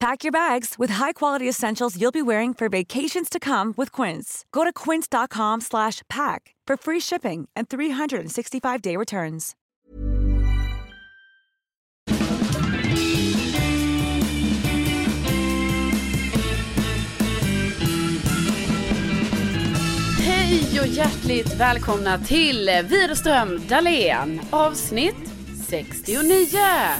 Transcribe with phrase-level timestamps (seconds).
[0.00, 4.44] Pack your bags with high-quality essentials you'll be wearing for vacations to come with Quince.
[4.52, 9.54] Go to quince.com/pack for free shipping and 365-day returns.
[20.18, 25.16] Hej och hjärtligt välkomna till Widerström Dahlén avsnitt
[25.68, 26.36] 69.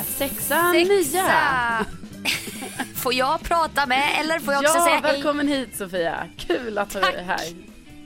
[0.07, 1.87] Sexa, nia.
[2.95, 6.27] Får jag prata med eller får jag också Ja, säga välkommen hit Sofia.
[6.39, 7.39] Kul att du är här.
[7.39, 7.57] hej?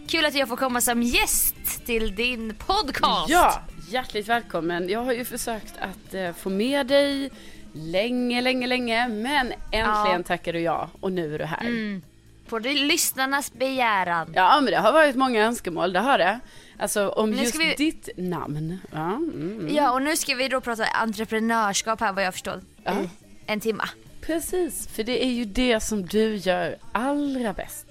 [0.09, 3.29] Kul att jag får komma som gäst till din podcast.
[3.31, 4.89] Ja, hjärtligt välkommen.
[4.89, 7.31] Jag har ju försökt att eh, få med dig
[7.73, 9.09] länge, länge, länge.
[9.09, 10.09] Men äntligen Ja.
[10.11, 10.25] Mm.
[10.25, 12.01] tackar du ja och nu är du här.
[12.49, 14.33] På det lyssnarnas begäran.
[14.35, 16.41] Ja, men det har varit många önskemål, det har det.
[16.79, 18.79] Alltså om just vi- ditt namn.
[18.93, 19.75] Ja, mm, mm.
[19.75, 22.61] Ja, och nu ska vi då prata entreprenörskap här vad jag förstår.
[22.85, 22.93] Ja.
[22.93, 23.09] I
[23.47, 23.89] en timma.
[24.29, 27.87] Precis, för det är ju det som du gör allra bäst.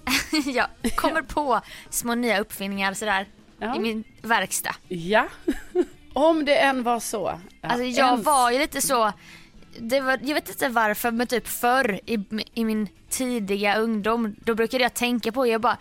[0.46, 0.66] jag
[0.96, 1.60] kommer på
[1.90, 3.26] små nya uppfinningar sådär
[3.58, 3.76] Ja.
[3.76, 4.74] i min verkstad.
[4.88, 5.28] Ja,
[6.12, 7.38] om det än var så.
[7.60, 9.12] Ja, Alltså jag ens- var ju lite så,
[9.78, 12.18] det var, jag vet inte varför men typ förr i,
[12.54, 15.76] i min tidiga ungdom då brukade jag tänka på, jag bara,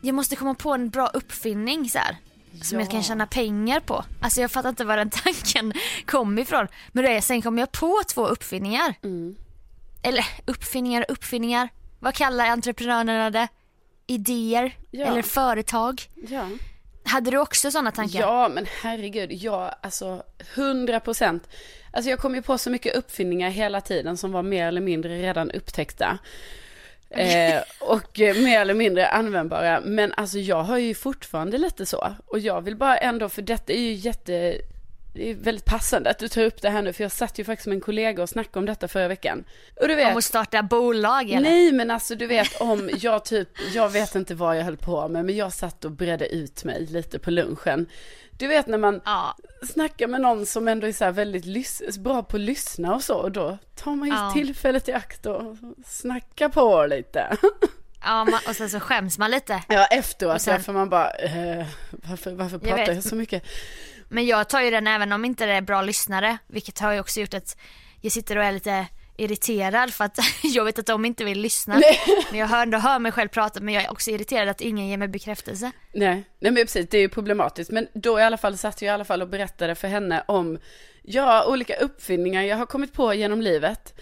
[0.00, 2.16] jag måste komma på en bra uppfinning så här.
[2.62, 4.04] Som jag kan tjäna pengar på.
[4.20, 5.72] Alltså jag fattar inte var den tanken
[6.06, 6.66] kom ifrån.
[6.92, 8.94] Men det, sen kom jag på två uppfinningar.
[9.02, 9.36] Mm.
[10.06, 11.68] Eller uppfinningar och uppfinningar.
[11.98, 13.48] Vad kallar entreprenörerna det?
[14.06, 14.76] Idéer?
[14.90, 15.06] Ja.
[15.06, 16.02] Eller företag?
[16.28, 16.48] Ja.
[17.04, 18.20] Hade du också sådana tankar?
[18.20, 20.22] ja, men herregud, ja, alltså
[20.54, 21.48] hundra procent.
[21.92, 25.18] Alltså jag kom ju på så mycket uppfinningar hela tiden som var mer eller mindre
[25.18, 26.18] redan upptäckta.
[27.10, 29.80] Eh, och eh, mer eller mindre användbara.
[29.84, 32.14] Men alltså jag har ju fortfarande lite så.
[32.26, 34.60] Och jag vill bara ändå, för detta är ju jätte,
[35.16, 36.92] det är väldigt passande att du tar upp det här nu.
[36.92, 39.44] För jag satt ju faktiskt med en kollega och snackade om detta förra veckan.
[39.80, 40.10] Och du vet.
[40.12, 41.40] Om att starta bolag eller?
[41.50, 45.08] Nej men alltså du vet om jag typ, jag vet inte vad jag höll på
[45.08, 47.86] med men jag satt och bredde ut mig lite på lunchen.
[48.38, 49.36] Du vet när man Ja.
[49.72, 53.32] snackar med någon som ändå är så väldigt bra på att lyssna och så och
[53.32, 54.30] då tar man ju Ja.
[54.34, 55.56] tillfället i akt och
[55.86, 57.36] snackar på lite.
[58.04, 59.62] Ja, man, och sen så skäms man lite.
[59.68, 63.04] Ja efteråt Och sen- ja, för man bara, eh, varför, varför pratar jag, vet.
[63.04, 63.42] så mycket?
[64.08, 67.00] Men jag tar ju den även om inte det är bra lyssnare, vilket har ju
[67.00, 67.56] också gjort att
[68.00, 68.86] jag sitter och är lite
[69.16, 71.80] irriterad för att jag vet att de inte vill lyssna.
[72.30, 74.88] Men jag hör, ändå hör mig själv prata men jag är också irriterad att ingen
[74.88, 75.70] ger mig bekräftelse.
[75.92, 77.70] Nej, nej men precis, det är ju problematiskt.
[77.70, 80.58] Men då i alla fall satt jag i alla fall och berättade för henne om,
[81.02, 84.00] ja, olika uppfinningar jag har kommit på genom livet.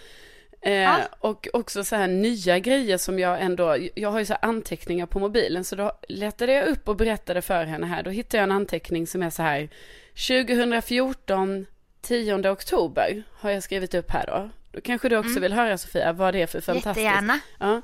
[0.66, 4.44] Eh, Och också så här nya grejer som jag ändå, jag har ju så här
[4.48, 8.02] anteckningar på mobilen, så då letade jag upp och berättade för henne här.
[8.02, 9.68] Då hittade jag en anteckning som är så här,
[10.14, 11.66] 2014,
[12.02, 14.50] 10 oktober har jag skrivit upp här då.
[14.72, 17.04] Då kanske du också vill höra Sofia vad det är för fantastiskt.
[17.04, 17.38] Jättegärna.
[17.60, 17.80] Ja.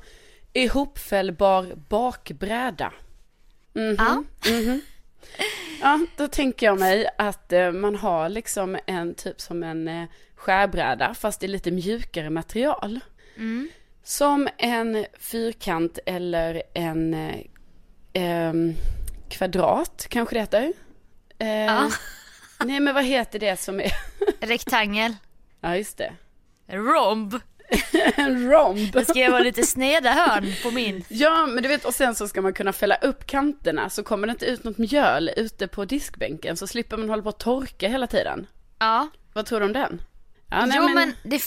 [0.53, 2.93] Ihopfällbar bakbräda.
[3.73, 4.23] Mhm, Ja.
[4.51, 4.81] mhm.
[5.81, 10.03] Ja, då tänker jag mig att eh, man har liksom en typ som en eh,
[10.41, 12.99] skärbräda fast i lite mjukare material.
[13.37, 13.69] Mm.
[14.03, 17.35] Som en fyrkant eller en eh,
[18.13, 18.73] ehm,
[19.29, 20.73] kvadrat kanske det heter.
[21.39, 21.91] Eh, Ja.
[22.65, 23.91] Nej men vad heter det som är,
[24.39, 25.15] Rektangel.
[25.61, 26.13] ja just det.
[26.67, 27.35] Romb.
[28.15, 28.91] En romb.
[28.93, 31.03] Det ska vara lite sneda hörn på min.
[31.07, 34.27] Ja, men du vet, och sen så ska man kunna fälla upp kanterna så kommer
[34.27, 37.87] det inte ut något mjöl ute på diskbänken så slipper man hålla på att torka
[37.87, 38.47] hela tiden.
[38.79, 39.07] Ja.
[39.33, 40.01] Vad tror du om den?
[40.51, 41.41] Ja, nej, jo men, det,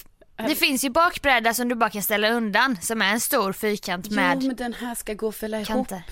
[0.49, 4.11] det finns ju bakbräda som du bara kan ställa undan som är en stor fyrkant
[4.11, 5.67] med Jo, men den här ska gå att fälla ihop.
[5.69, 6.03] kanter.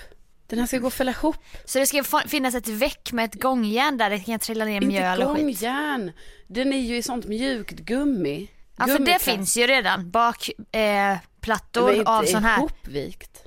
[0.47, 1.35] Den här ska gå att fälla ihop.
[1.65, 4.87] Så det ska finnas ett väck med ett gångjärn där det kan trilla ner Inte
[4.87, 5.43] mjöl och skit.
[5.45, 6.11] gångjärn.
[6.47, 8.47] Den är ju i sånt mjukt gummi.
[8.77, 12.57] Ja för det finns ju redan bakplattor eh, Men inte av sån här.
[12.57, 13.43] ihopvikt.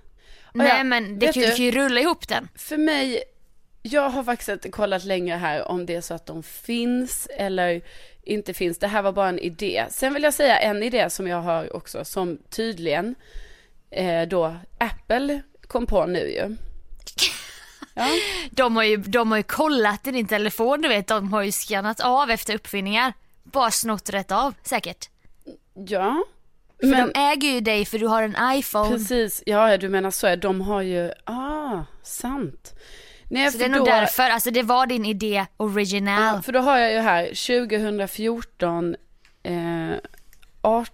[0.54, 1.56] Nej Ja, men det kan, du du?
[1.56, 2.48] kan ju rulla ihop den.
[2.54, 3.22] För mig,
[3.82, 7.82] jag har faktiskt inte kollat längre här om det är så att de finns eller
[8.26, 8.78] inte finns.
[8.78, 9.86] Det här var bara en idé.
[9.90, 13.14] Sen vill jag säga en idé som jag har också som tydligen
[13.90, 16.56] eh, då Apple kom på nu ju.
[17.98, 18.08] Ja,
[18.50, 21.52] De har, ju, de har ju kollat i din telefon du vet, de har ju
[21.52, 23.12] skannat av efter uppfinningar.
[23.42, 25.08] Bara snott rätt av säkert.
[25.74, 26.24] ja.
[26.80, 28.90] För Men de äger ju dig för du har en iPhone.
[28.90, 32.74] precis, ja du menar så, är de har ju, ah, sant.
[33.30, 36.34] Nej, Så det är nog då- därför, alltså det var din idé original.
[36.36, 38.96] Ja, för då har jag ju här 2014,
[39.42, 39.96] eh,
[40.60, 40.92] art,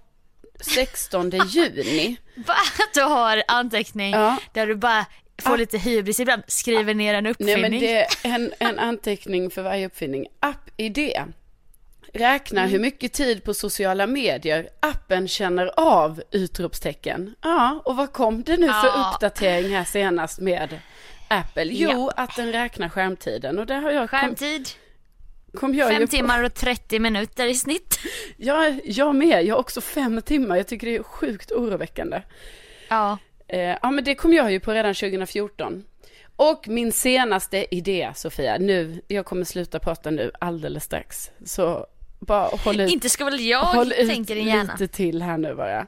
[0.60, 2.16] 16 juni.
[2.46, 2.54] Va?
[2.78, 4.36] Att du har anteckning Ja.
[4.52, 5.06] där du bara
[5.42, 5.56] får Ah.
[5.56, 7.60] lite hybris ibland, skriver ner en Nej uppfinning.
[7.60, 10.26] men det är en, en anteckning för varje uppfinning.
[10.40, 11.22] App-idé.
[12.14, 12.72] Räkna Mm.
[12.72, 16.22] hur mycket tid på sociala medier appen känner av!
[16.30, 17.34] Utropstecken.
[17.42, 19.12] Ja, och vad kom det nu för Ja.
[19.14, 20.78] uppdatering här senast med
[21.32, 21.64] Apple?
[21.72, 22.22] Jo, Ja.
[22.24, 24.68] att den räknar skärmtiden och där har jag Skärmtid,
[25.54, 27.98] kom jag fem timmar och 30 minuter i snitt.
[28.36, 29.44] Ja, jag med.
[29.46, 30.56] Jag har också fem timmar.
[30.56, 32.22] Jag tycker det är sjukt oroväckande.
[32.88, 33.18] Ja.
[33.48, 35.84] Eh, ja, men det kom jag ju på redan 2014.
[36.36, 41.30] Och min senaste idé, Sofia, nu, jag kommer sluta prata nu alldeles strax.
[41.44, 41.86] Så
[42.20, 44.72] bara håll ut, Inte ska väl jag håll ut tänker din hjärna.
[44.78, 45.86] lite till här nu bara.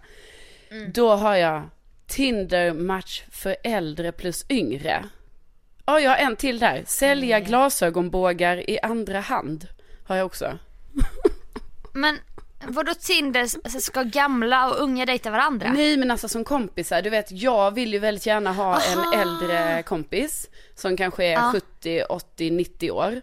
[0.95, 1.63] Då har jag
[2.07, 5.05] Tinder match för äldre plus yngre.
[5.87, 6.83] Ja, jag har en till där.
[6.87, 9.67] Sälja glasögonbågar i andra hand.
[10.07, 10.59] Har jag också.
[11.93, 12.19] Men
[12.67, 15.73] vadå Tinder, alltså, ska gamla och unga dejta varandra?
[15.73, 19.15] Nej men alltså som kompisar, du vet jag vill ju väldigt gärna ha en Aha.
[19.23, 21.51] äldre kompis som kanske är Ja.
[21.53, 23.21] 70, 80, 90 år.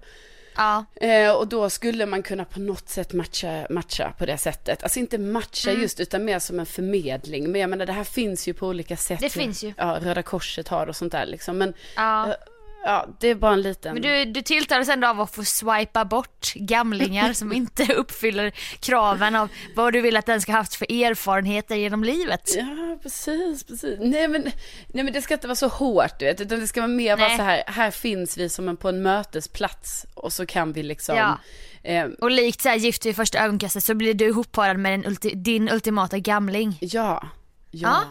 [0.55, 0.85] Ja.
[0.95, 4.83] Eh, och då skulle man kunna på något sätt matcha, matcha på det sättet.
[4.83, 5.81] Alltså inte matcha Mm.
[5.81, 7.51] just utan mer som en förmedling.
[7.51, 9.19] Men jag menar det här finns ju på olika sätt.
[9.19, 9.73] Det finns ju.
[9.77, 11.57] Ja, Röda Korset har och sånt där liksom.
[11.57, 12.35] Men ja.
[12.85, 13.93] Ja, det är bara en liten.
[13.93, 19.35] Men du, du tilltalas ändå av att få swipa bort gamlingar som inte uppfyller kraven
[19.35, 22.49] av vad du vill att den ska ha haft för erfarenheter genom livet.
[22.57, 23.99] Ja, precis, precis.
[23.99, 24.41] Nej men,
[24.87, 27.17] nej men det ska inte vara så hårt du vet, utan det ska vara mer
[27.17, 30.83] vara så här, här finns vi som en, på en mötesplats och så kan vi
[30.83, 31.39] liksom, Ja.
[31.83, 35.35] eh, Och likt så här gift vid första ögonkastet så blir du ihopparad med ulti-
[35.35, 36.77] din ultimata gamling.
[36.81, 37.23] ja,
[37.71, 37.89] ja.
[37.89, 38.03] Ja.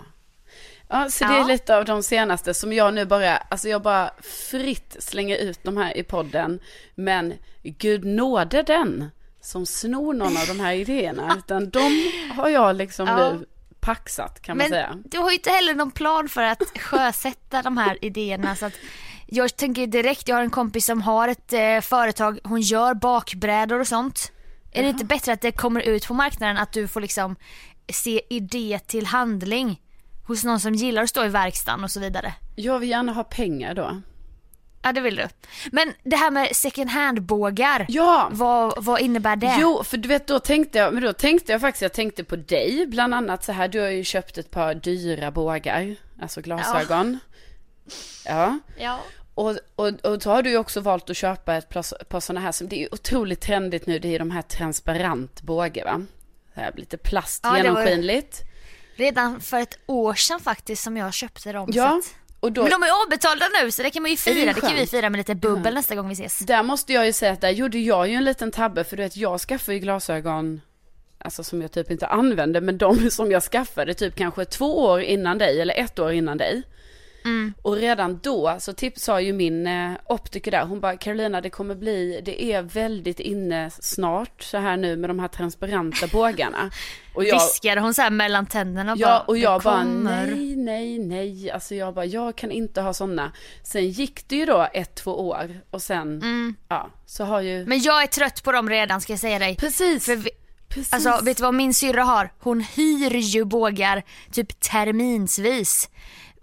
[0.91, 4.11] Ja, så det är lite av de senaste som jag nu bara, alltså jag bara
[4.51, 6.61] fritt slänger ut de här i podden.
[6.95, 11.35] Men gud nåde den som snor någon av de här idéerna.
[11.39, 13.17] Utan de har jag liksom Ja.
[13.33, 13.47] nu
[13.81, 14.97] paxat kan man Men säga.
[15.05, 18.73] du har ju inte heller någon plan för att sjösätta de här idéerna så att
[19.27, 23.81] jag tänker direkt, jag har en kompis som har ett eh, företag, hon gör bakbrädor
[23.81, 24.33] och sånt.
[24.73, 27.37] Är det inte bättre att det kommer ut på marknaden att du får liksom
[27.93, 29.81] se idé till handling
[30.31, 32.35] hos någon som gillar att stå i verkstaden och så vidare?
[32.57, 34.01] Jag vill gärna ha pengar då.
[34.83, 35.27] Ja det vill du.
[35.73, 38.29] Men det här med second hand bågar, Ja!
[38.33, 39.57] vad, vad innebär det?
[39.61, 42.37] Jo, för du vet då tänkte jag, men då tänkte jag faktiskt, jag tänkte på
[42.37, 47.19] dig, bland annat så här, du har ju köpt ett par dyra bågar, alltså glasögon.
[48.25, 48.59] Ja.
[48.79, 48.99] Ja.
[49.35, 52.41] Och, och, och så har du ju också valt att köpa ett par, par sådana
[52.41, 56.03] här som, det är otroligt trendigt nu, det är de här transparent båge va?
[56.55, 58.43] Så här, lite plast, Ja, genomskinligt.
[59.01, 61.71] Redan för ett år sedan faktiskt som jag köpte dem.
[61.73, 62.01] Ja,
[62.41, 64.53] och då, Men de är avbetalda nu så det kan man ju det fira.
[64.53, 65.71] Det, kan vi fira med lite bubbel Ja.
[65.71, 66.39] nästa gång vi ses.
[66.39, 69.03] där måste jag ju säga att där gjorde jag ju en liten tabbe, för du
[69.03, 70.61] vet, jag skaffade ju glasögon,
[71.19, 75.01] alltså som jag typ inte använde, men de som jag skaffade typ kanske två år
[75.01, 76.63] innan dig, eller ett år innan dig.
[77.25, 77.55] Mm.
[77.63, 81.51] Och redan då så tips sa ju min eh, optiker där, hon bara Carolina det
[81.51, 86.71] kommer bli, det är väldigt inne snart så här nu med de här transparenta bågarna.
[87.15, 90.57] Och jag, Viskade hon så här mellan tänderna och ja, bara, och jag bara nej,
[90.57, 93.33] nej, nej, alltså jag bara jag kan inte ha sådana.
[93.63, 96.55] Sen gick det ju då ett, två år och sen, mm.
[96.69, 97.67] ja, så har ju.
[97.67, 99.57] Men jag är trött på dem redan ska jag säga dig.
[99.57, 100.05] Precis.
[100.07, 100.31] För
[100.71, 100.93] Precis.
[100.93, 102.33] Alltså vet du vad min syrra har?
[102.39, 105.89] Hon hyr ju bågar typ terminsvis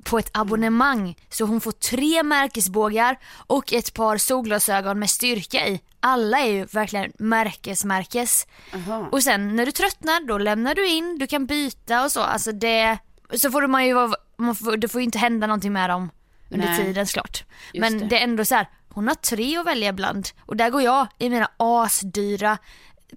[0.07, 1.15] på ett abonnemang.
[1.29, 5.81] Så hon får tre märkesbågar och ett par solglasögon med styrka i.
[5.99, 8.47] Alla är ju verkligen märkesmärkes.
[8.73, 9.09] Aha.
[9.11, 12.21] Och sen när du tröttnar då lämnar du in, du kan byta och så.
[12.21, 12.97] Alltså det,
[13.33, 16.09] så får man ju vara, man får, det får ju inte hända någonting med dem
[16.49, 16.77] under Nej.
[16.77, 17.43] tiden såklart.
[17.73, 18.05] Men det.
[18.05, 18.19] det.
[18.19, 21.29] är ändå så här, hon har tre att välja bland och där går jag i
[21.29, 22.57] mina asdyra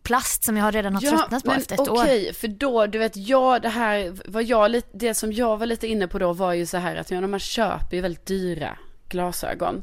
[0.03, 2.03] plast som jag redan har ja, tröttnat på efter ett okay, år.
[2.03, 5.67] Okej, för då, du vet, jag, det här, vad jag lite, det som jag var
[5.67, 8.79] lite inne på då var ju så här att ja, man köper ju väldigt dyra
[9.09, 9.83] glasögon.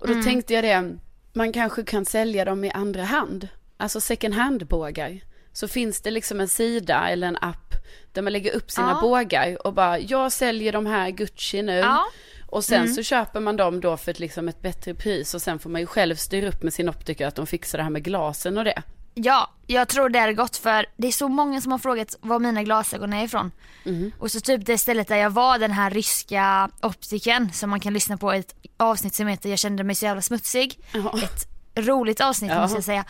[0.00, 0.24] Och då mm.
[0.24, 0.96] tänkte jag det,
[1.32, 5.20] man kanske kan sälja dem i andra hand, alltså second hand-bågar.
[5.52, 7.74] Så finns det liksom en sida eller en app
[8.12, 9.00] där man lägger upp sina ja.
[9.00, 11.76] bågar och bara, jag säljer de här Gucci nu.
[11.76, 12.04] Ja.
[12.46, 12.94] Och sen mm.
[12.94, 15.80] så köper man dem då för ett, liksom ett bättre pris och sen får man
[15.80, 18.64] ju själv styra upp med sin optiker att de fixar det här med glasen och
[18.64, 18.82] det.
[19.14, 22.38] Ja, jag tror det är gott för det är så många som har frågat var
[22.38, 23.50] mina glasögon är ifrån.
[23.84, 24.12] Mm.
[24.18, 27.92] Och så typ det stället där jag var, den här ryska optiken som man kan
[27.92, 30.78] lyssna på ett avsnitt som heter Jag kände mig så jävla smutsig.
[30.94, 31.24] Oh.
[31.24, 32.60] Ett roligt avsnitt oh.
[32.60, 33.04] måste jag säga.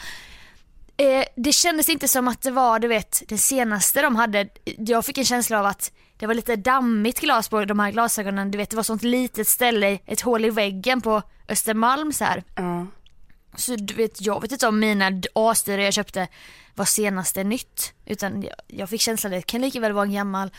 [0.97, 4.49] Eh, det kändes inte som att det var du vet det senaste de hade.
[4.65, 8.51] Jag fick en känsla av att det var lite dammigt glas på de här glasögonen.
[8.51, 12.45] Du vet det var sånt litet ställe, ett hål i väggen på Östermalm så här.
[12.57, 12.85] Oh.
[13.57, 16.29] Så du vet, jag vet inte om mina asdyra jag köpte
[16.75, 17.93] var senaste nytt.
[18.07, 20.51] Utan jag, jag fick känslan att det kan lika väl vara en gammal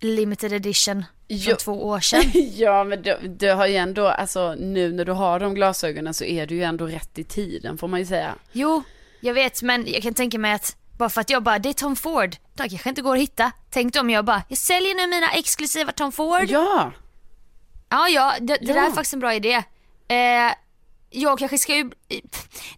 [0.00, 1.56] limited edition från jo.
[1.56, 2.22] två år sedan.
[2.54, 6.24] ja men du, du, har ju ändå, alltså nu när du har de glasögonen så
[6.24, 8.34] är du ju ändå rätt i tiden får man ju säga.
[8.52, 8.82] Jo,
[9.20, 11.72] jag vet men jag kan tänka mig att bara för att jag bara, det är
[11.72, 13.52] Tom Ford, det kanske inte går att hitta.
[13.70, 16.44] Tänk om jag bara, jag säljer nu mina exklusiva Tom Ford.
[16.48, 16.92] Ja.
[17.88, 18.74] Ja, ja, det, det ja.
[18.74, 19.54] där är faktiskt en bra idé.
[20.08, 20.52] Eh,
[21.14, 21.90] jag kanske ska ju,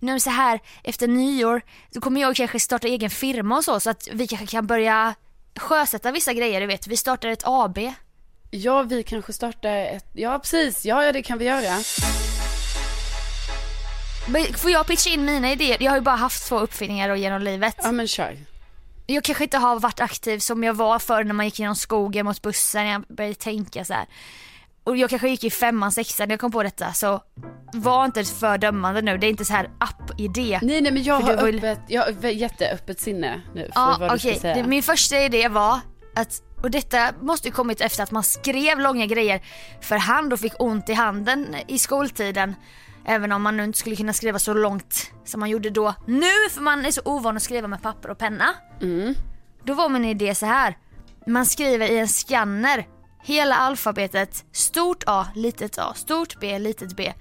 [0.01, 1.63] nu så här efter nyår,
[1.95, 5.15] så kommer jag kanske starta egen firma och så, så att vi kanske kan börja
[5.57, 6.87] sjösätta vissa grejer, du vet.
[6.87, 7.79] Vi startar ett AB.
[8.51, 11.79] Ja, vi kanske startar ett, ja precis, ja, ja det kan vi göra.
[14.57, 15.77] får jag pitcha in mina idéer?
[15.81, 17.77] Jag har ju bara haft två uppfinningar genom livet.
[17.83, 18.37] Ja men kör.
[19.07, 22.27] Jag kanske inte har varit aktiv som jag var förr när man gick genom skogen
[22.27, 24.07] mot bussen, jag började tänka så här
[24.87, 27.23] och jag kanske gick i femman, sexan när jag kom på detta så
[27.73, 29.19] var inte för dömande nu.
[29.19, 30.61] Det är inte så här app-idé.
[30.63, 31.57] Nej nej men jag har, vill...
[31.57, 34.33] öppet, jag har jätteöppet sinne nu för ja, vad du okay.
[34.33, 34.67] ska säga.
[34.67, 35.81] Min första idé var
[36.15, 39.43] att, och detta måste ju kommit efter att man skrev långa grejer
[39.81, 42.55] för hand och fick ont i handen i skoltiden.
[43.07, 45.95] Även om man nu inte skulle kunna skriva så långt som man gjorde då.
[46.07, 48.55] Nu för man är så ovan att skriva med papper och penna.
[48.83, 49.15] Mm.
[49.65, 50.77] Då var min idé så här.
[51.27, 52.87] Man skriver i en skanner
[53.27, 57.13] Hela alfabetet, stort A, litet a, stort B, litet b.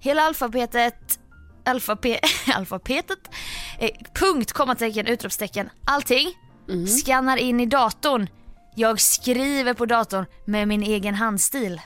[0.00, 1.18] Hela alfabetet,
[1.64, 2.18] alfabe,
[2.54, 3.30] alfabetet,
[3.78, 6.28] eh, punkt, kommatecken, utropstecken, allting.
[6.68, 6.86] Mm.
[6.86, 8.28] Skannar in i datorn.
[8.74, 11.80] Jag skriver på datorn med min egen handstil.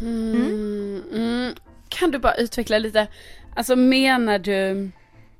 [0.00, 0.34] Mm.
[0.34, 1.02] Mm.
[1.12, 1.54] mm.
[1.88, 3.06] Kan du bara utveckla lite?
[3.56, 4.90] Alltså menar du?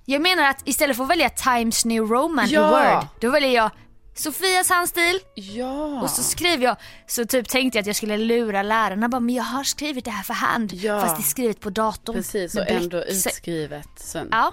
[0.05, 2.91] Jag menar att istället för att välja Times New Roman ja.
[2.91, 3.71] i Word, då väljer jag
[4.15, 5.21] Sofias handstil.
[5.35, 6.03] Ja.
[6.03, 9.35] Och så skrev jag, så typ tänkte jag att jag skulle lura lärarna bara, men
[9.35, 10.73] jag har skrivit det här för hand.
[10.73, 11.01] Ja.
[11.01, 12.17] Fast det är skrivet på datorn.
[12.17, 14.29] Precis, och ändå utskrivet sen.
[14.31, 14.53] Ja.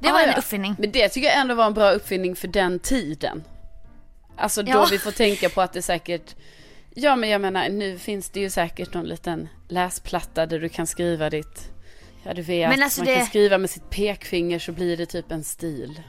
[0.00, 0.36] Det ah, var en ja.
[0.36, 0.76] uppfinning.
[0.78, 3.44] Men det tycker jag ändå var en bra uppfinning för den tiden.
[4.36, 4.88] Alltså då ja.
[4.90, 6.36] vi får tänka på att det säkert,
[6.94, 10.86] ja men jag menar nu finns det ju säkert någon liten läsplatta där du kan
[10.86, 11.70] skriva ditt,
[12.22, 13.16] ja du vet, men alltså man det...
[13.16, 16.02] kan skriva med sitt pekfinger så blir det typ en stil.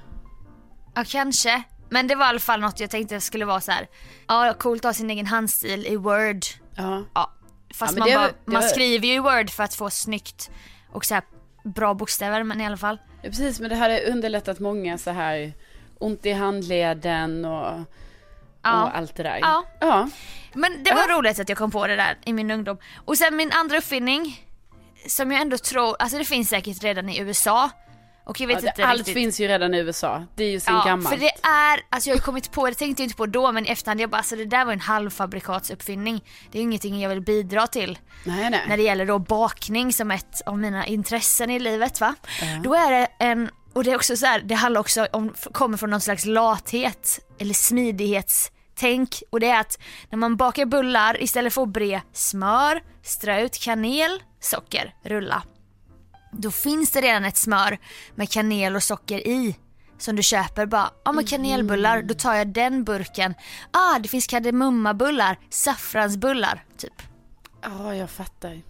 [0.96, 1.64] Ja kanske.
[1.92, 3.88] Men det var i alla fall något jag tänkte skulle vara så här.
[4.28, 6.46] ja coolt att ha sin egen handstil i Word.
[6.76, 7.04] Ja.
[7.14, 7.32] ja.
[7.74, 10.52] Fast ja, man, bara, man skriver ju i Word för att få snyggt
[10.92, 11.24] och så här
[11.64, 12.98] bra bokstäver men i alla fall.
[13.22, 15.54] Ja, precis men det här har underlättat många så här
[16.00, 17.80] ont i handleden och,
[18.62, 18.84] ja.
[18.84, 19.40] och allt det där.
[19.42, 19.64] Ja.
[19.80, 20.10] ja.
[20.54, 21.18] Men det var ja.
[21.18, 22.78] roligt att jag kom på det där i min ungdom.
[23.06, 24.48] Och sen min andra uppfinning
[25.08, 27.70] som jag ändå tror, alltså det finns säkert redan i USA.
[28.32, 29.14] Och jag vet ja, inte allt riktigt.
[29.14, 30.26] finns ju redan i USA.
[30.36, 31.16] Det är ju sen ja, gammalt.
[31.16, 33.66] för det är, alltså jag har kommit på det, tänkte jag inte på då men
[33.66, 36.24] i efterhand jag bara alltså det där var en halvfabrikatsuppfinning.
[36.52, 38.00] Det är ingenting jag vill bidra till.
[38.24, 38.62] Nej, nej.
[38.68, 42.16] När det gäller då bakning som ett av mina intressen i livet va.
[42.42, 42.60] Ja.
[42.64, 45.78] Då är det en, och det är också så här, det handlar också om, kommer
[45.78, 51.24] från någon slags lathet eller smidighets tänk och det är att när man bakar bullar
[51.24, 55.44] istället för att bre smör, strö ut kanel, socker, rulla.
[56.32, 57.78] Då finns det redan ett smör
[58.16, 59.56] med kanel och socker i
[59.98, 63.34] som du köper bara, ja men kanelbullar, då tar jag den burken.
[63.72, 67.02] Ah, det finns kardemummabullar, saffransbullar, typ.
[67.62, 68.62] Ja, jag fattar.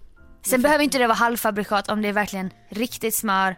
[0.46, 3.56] Sen behöver inte det vara halvfabrikat om det är verkligen riktigt smör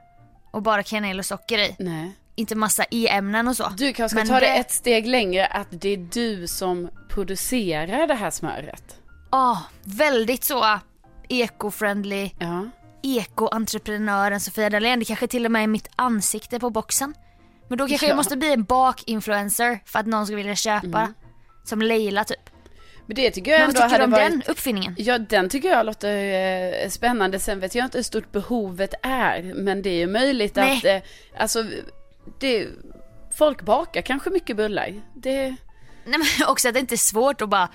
[0.51, 1.75] och bara kanel och socker i.
[1.79, 2.11] Nej.
[2.35, 3.69] Inte massa e-ämnen och så.
[3.77, 8.13] Du kanske ska ta det ett steg längre, att det är du som producerar det
[8.13, 8.97] här smöret.
[9.31, 10.79] Ja, väldigt så
[11.29, 12.69] eco-friendly, Ja.
[13.03, 14.99] Eko-entreprenören Sofia Dalén.
[14.99, 17.13] Det kanske till och med är mitt ansikte på boxen.
[17.67, 18.09] Men då kanske Ja.
[18.09, 21.13] jag måste bli en bakinfluencer för att någon ska vilja köpa.
[21.65, 22.49] Som Leila typ.
[23.05, 24.29] Men det tycker jag Men vad ändå tycker du om varit...
[24.31, 24.95] den uppfinningen?
[24.97, 26.17] Ja, den tycker jag låter
[26.83, 27.39] eh, spännande.
[27.39, 30.77] Sen vet jag inte hur stort behovet är, men det är ju möjligt Nej.
[30.77, 31.09] att, eh,
[31.41, 31.65] alltså,
[32.39, 32.67] det,
[33.37, 35.01] folk bakar kanske mycket bullar.
[35.15, 35.55] Det,
[36.05, 37.69] Nej men också att det inte är svårt att bara,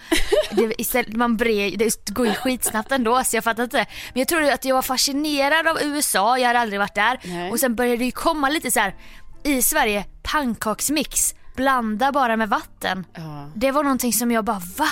[0.51, 3.87] det, istället, man bre, det går ju skitsnabbt ändå så jag fattar inte.
[4.13, 7.21] Men jag tror att jag var fascinerad av USA, jag hade aldrig varit där.
[7.25, 7.51] Nej.
[7.51, 8.95] Och sen började det ju komma lite så här
[9.45, 13.07] i Sverige, pannkaksmix, blanda bara med vatten.
[13.15, 13.51] ja.
[13.55, 14.89] Det var någonting som jag bara va?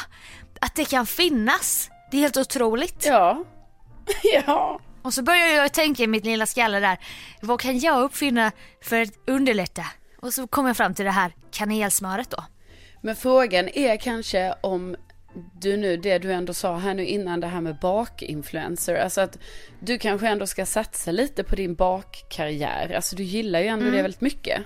[0.61, 1.91] Att det kan finnas?
[2.11, 3.07] Det är helt otroligt.
[3.07, 3.45] Ja.
[4.47, 4.81] ja.
[5.03, 6.99] Och så började jag tänka i mitt lilla skalle där,
[7.41, 8.53] vad kan jag uppfinna
[8.85, 9.87] för att underlätta?
[10.21, 12.45] Och så kom jag fram till det här kanelsmöret då.
[13.07, 14.97] Men frågan är kanske om
[15.61, 19.39] du nu, det du ändå sa här nu innan det här med bakinfluencer, alltså att
[19.81, 22.93] du kanske ändå ska satsa lite på din bakkarriär.
[22.97, 23.97] Alltså du gillar ju ändå Mm.
[23.97, 24.63] det väldigt mycket.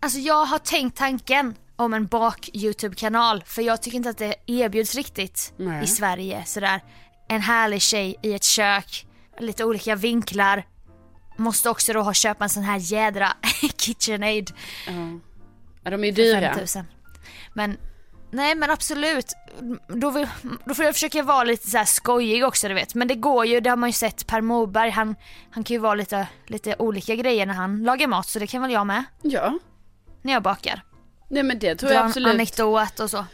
[0.00, 4.94] Alltså jag har tänkt tanken om en bak-youtube-kanal för jag tycker inte att det erbjuds
[4.94, 5.84] riktigt Nej.
[5.84, 6.80] i Sverige sådär.
[7.28, 9.06] En härlig tjej i ett kök,
[9.38, 10.66] lite olika vinklar.
[11.36, 13.28] Måste också då ha köpa en sån här jädra
[13.76, 14.52] KitchenAid
[15.82, 16.40] Ja, de är ju dyra.
[16.40, 16.84] 5000.
[17.58, 17.76] Men
[18.30, 19.32] nej men absolut.
[19.88, 20.28] Då, vill,
[20.64, 22.94] då får jag försöka vara lite så här skojig också du vet.
[22.94, 24.90] Men det går ju, det har man ju sett Per Morberg.
[24.90, 25.16] Han,
[25.50, 28.62] han kan ju vara lite, lite olika grejer när han lagar mat så det kan
[28.62, 29.04] väl jag med.
[29.22, 29.58] Ja.
[30.22, 30.82] När jag bakar.
[31.28, 32.34] Nej men det tror Dra jag absolut.
[32.34, 33.24] anekdot och så.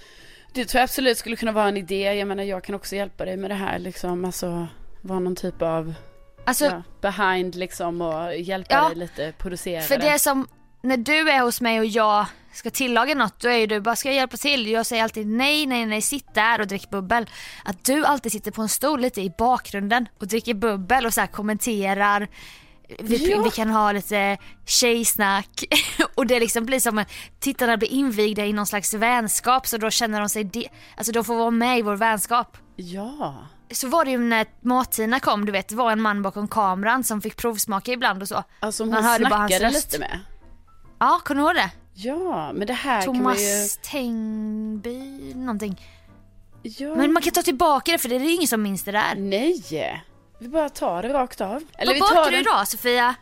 [0.54, 2.14] Det tror jag absolut skulle kunna vara en idé.
[2.14, 4.24] Jag menar jag kan också hjälpa dig med det här liksom.
[4.24, 4.66] Alltså
[5.00, 5.94] vara någon typ av
[6.46, 10.48] Alltså ja, behind liksom och hjälpa Ja, dig lite producera För det är som
[10.84, 13.96] när du är hos mig och jag ska tillaga något, då är ju du bara
[13.96, 14.70] ska jag hjälpa till?
[14.70, 17.30] Jag säger alltid nej, nej, nej, sitt där och drick bubbel.
[17.64, 21.26] Att du alltid sitter på en stol lite i bakgrunden och dricker bubbel och så
[21.26, 22.28] kommenterar.
[22.98, 23.42] Vi, Ja.
[23.42, 25.64] vi kan ha lite tjejsnack
[26.14, 29.90] och det liksom blir som att tittarna blir invigda i någon slags vänskap så då
[29.90, 32.56] känner de sig, de, alltså de får vara med i vår vänskap.
[32.76, 33.46] Ja.
[33.70, 37.04] Så var det ju när Mat-Tina kom, du vet, det var en man bakom kameran
[37.04, 38.44] som fick provsmaka ibland och så.
[38.60, 40.20] Alltså om Man hon hörde bara hans snackade lite med.
[41.04, 41.70] Ja, kommer du ihåg det?
[41.94, 43.40] Ja, men det här kan man ju...
[43.40, 45.80] Thomas Tengby någonting.
[46.62, 46.94] Ja.
[46.94, 49.14] Men man kan ta tillbaka det för det är ingen som minns det där.
[49.14, 50.04] Nej.
[50.38, 51.62] Vi bara tar det rakt av.
[51.78, 53.14] Eller Vad vi tar bakar du idag Sofia?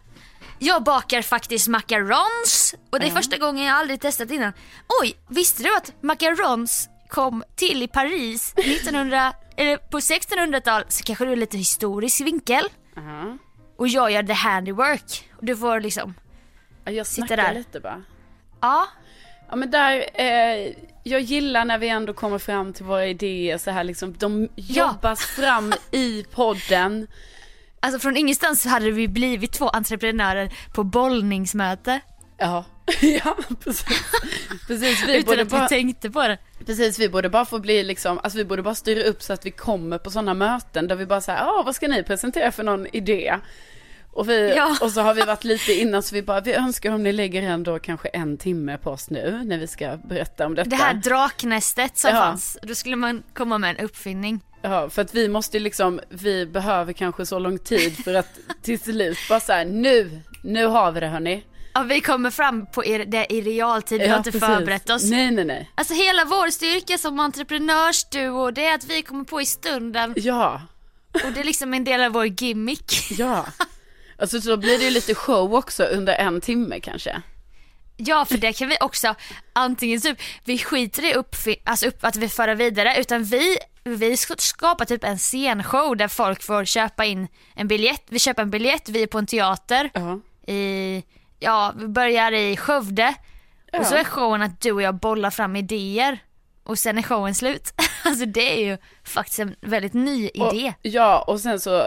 [0.58, 4.52] Jag bakar faktiskt macarons och det är första gången jag aldrig testat innan.
[5.02, 11.24] Oj, visste du att macarons kom till i Paris 1900, eller på 1600-tal så kanske
[11.24, 12.64] du är lite historisk vinkel.
[12.94, 13.38] Ja.
[13.78, 15.30] Och jag gör the handiwork.
[15.38, 16.14] Och du får liksom,
[16.84, 17.54] Jag Sitter snackar där.
[17.54, 18.02] lite bara.
[18.60, 18.86] ja.
[19.50, 23.70] Ja men där, eh, jag gillar när vi ändå kommer fram till våra idéer så
[23.70, 24.14] här liksom.
[24.18, 24.92] De Ja.
[24.92, 27.06] jobbas fram i podden.
[27.80, 32.00] Alltså från ingenstans hade vi blivit två entreprenörer på bollningsmöte.
[32.38, 32.64] Ja,
[33.24, 33.86] ja precis.
[34.66, 36.38] precis, vi Utan borde att bara, vi tänkte på det.
[36.66, 39.46] precis, vi borde bara få bli liksom, alltså vi borde bara styra upp så att
[39.46, 42.62] vi kommer på sådana möten där vi bara säger, ja vad ska ni presentera för
[42.62, 43.38] någon idé?
[44.14, 44.76] Och, vi, Ja.
[44.80, 47.42] och så har vi varit lite innan så vi bara, vi önskar om ni lägger
[47.42, 50.70] ändå kanske en timme på oss nu när vi ska berätta om detta.
[50.70, 52.16] Det här draknästet som Ja.
[52.16, 54.40] fanns, då skulle man komma med en uppfinning.
[54.62, 58.78] Ja, för att vi måste liksom, vi behöver kanske så lång tid för att till
[58.80, 61.44] slut bara så här, nu, nu har vi det hörni.
[61.74, 64.46] Ja, vi kommer fram på er, det i realtid, vi har inte precis.
[64.48, 65.10] förberett oss.
[65.10, 65.70] Nej, nej, nej.
[65.74, 70.62] Alltså hela vår styrka som entreprenörsduo, det är att vi kommer på i stunden Ja,
[71.12, 72.92] och det är liksom en del av vår gimmick.
[73.18, 73.46] ja.
[74.22, 77.22] Alltså så blir det ju lite show också under en timme kanske.
[77.96, 79.14] Ja, för det kan vi också,
[79.52, 84.16] antingen typ, vi skiter i uppfi- alltså upp, att vi för vidare, utan vi, vi
[84.16, 88.02] ska skapa typ en scenshow där folk får köpa in en biljett.
[88.08, 90.20] Vi köper en biljett, vi är på en teater Ja.
[90.52, 91.02] i,
[91.38, 93.14] ja, vi börjar i Skövde.
[93.78, 96.18] Och så är showen att du och jag bollar fram idéer.
[96.64, 97.72] Och sen är showen slut.
[98.04, 100.74] Alltså det är ju faktiskt en väldigt ny idé.
[100.78, 101.78] Och, ja, och sen så,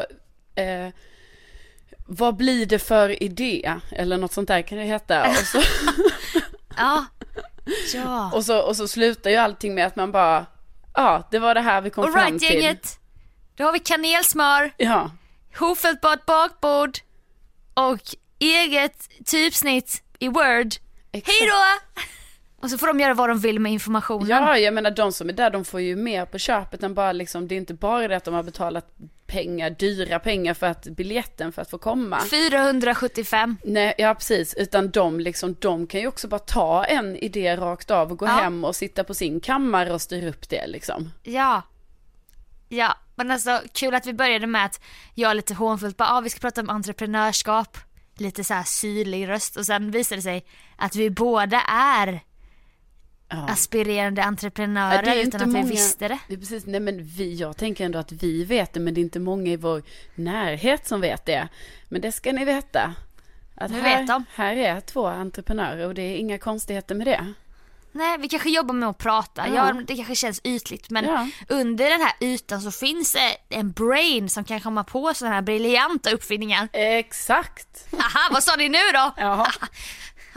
[0.56, 0.90] eh,
[2.06, 3.74] vad blir det för idé?
[3.92, 5.30] Eller något sånt där kan det heta.
[5.30, 5.62] Och så,
[6.78, 7.06] Ja,
[7.94, 8.32] Ja.
[8.34, 10.46] Och så, och så slutar ju allting med att man bara,
[10.94, 12.56] ja det var det här vi kom fram Alright till.
[12.56, 13.00] gänget.
[13.56, 15.12] Då har vi kanelsmör, Ja,
[15.58, 16.98] hofältbart bakbord
[17.74, 18.00] och
[18.40, 20.68] eget typsnitt i Word.
[21.12, 21.40] exakt.
[21.40, 22.02] Hej då!
[22.62, 24.28] Och så får de göra vad de vill med informationen.
[24.30, 27.12] Ja, jag menar de som är där de får ju mer på köpet än bara
[27.12, 28.88] liksom, det är inte bara det att de har betalat
[29.28, 32.22] pengar, dyra pengar för att biljetten för att få komma.
[32.32, 33.58] 475.
[33.64, 37.92] Nej, ja precis, utan de liksom, de kan ju också bara ta en idé rakt
[37.92, 38.32] av och gå Ja.
[38.32, 41.12] hem och sitta på sin kammare och styra upp det liksom.
[41.24, 41.62] Ja.
[42.70, 44.82] Ja, men alltså kul att vi började med att
[45.14, 47.78] jag lite hånfullt bara, ah, vi ska prata om entreprenörskap.
[48.18, 52.20] Lite så här syrlig röst och sen visade det sig att vi båda är
[53.30, 53.48] Ja.
[53.50, 56.20] aspirerande Ja, entreprenörer är utan att många- vi visste det.
[56.28, 59.00] Det är precis, nej men vi, jag tänker ändå att vi vet det, men det
[59.02, 59.84] är inte många i vår
[60.16, 61.48] närhet som vet det.
[61.90, 62.94] Men det ska ni veta.
[63.56, 64.26] Att Nu här, vet de.
[64.36, 67.34] här är två entreprenörer och det är inga konstigheter med det.
[67.92, 69.48] Nej, vi kanske jobbar med att prata.
[69.48, 69.56] Ja.
[69.56, 69.82] Ja.
[69.88, 71.30] det kanske känns ytligt men Ja.
[71.50, 75.42] under den här ytan så finns det en brain som kan komma på sådana här
[75.42, 76.68] briljanta uppfinningar.
[76.74, 77.88] Exakt.
[77.92, 79.14] Haha, vad sa ni nu då?
[79.18, 79.48] Ja.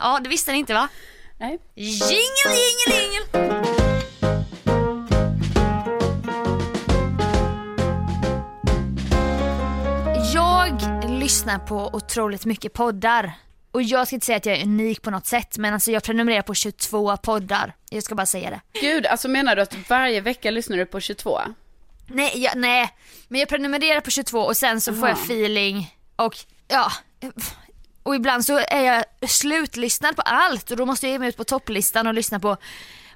[0.01, 0.88] Ja, det visste ni inte va?
[1.40, 1.59] Nej.
[1.74, 3.22] Jingel, jingel, jingel!
[10.35, 13.33] Jag lyssnar på otroligt mycket poddar.
[13.70, 16.03] Och jag ska inte säga att jag är unik på något sätt men alltså jag
[16.03, 17.74] prenumererar på 22 poddar.
[17.90, 18.61] Jag ska bara säga det.
[18.81, 21.38] Gud, alltså menar du att varje vecka lyssnar du på 22?
[22.07, 22.90] Nej, jag, nej.
[23.29, 25.09] men jag prenumererar på 22 och sen så får Aha.
[25.09, 26.35] jag feeling och
[26.68, 26.92] ja.
[28.02, 31.37] Och ibland så är jag slutlyssnad på allt och då måste jag ge mig ut
[31.37, 32.56] på topplistan och lyssna på,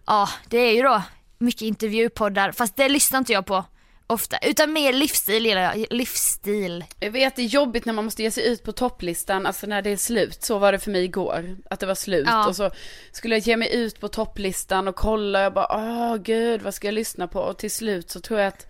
[0.06, 1.02] ja det är ju då
[1.38, 3.64] mycket intervjupoddar fast det lyssnar inte jag på
[4.12, 6.84] ofta utan mer livsstil gillar jag, livsstil.
[7.00, 9.82] Jag vet, det är jobbigt när man måste ge sig ut på topplistan, alltså när
[9.82, 10.42] det är slut.
[10.42, 12.26] Så var det för mig igår, att det var slut.
[12.26, 12.48] Ja.
[12.48, 12.70] Och så
[13.12, 16.86] skulle jag ge mig ut på topplistan och kolla, jag bara, åh gud, vad ska
[16.86, 17.40] jag lyssna på?
[17.40, 18.66] Och till slut så tror jag att,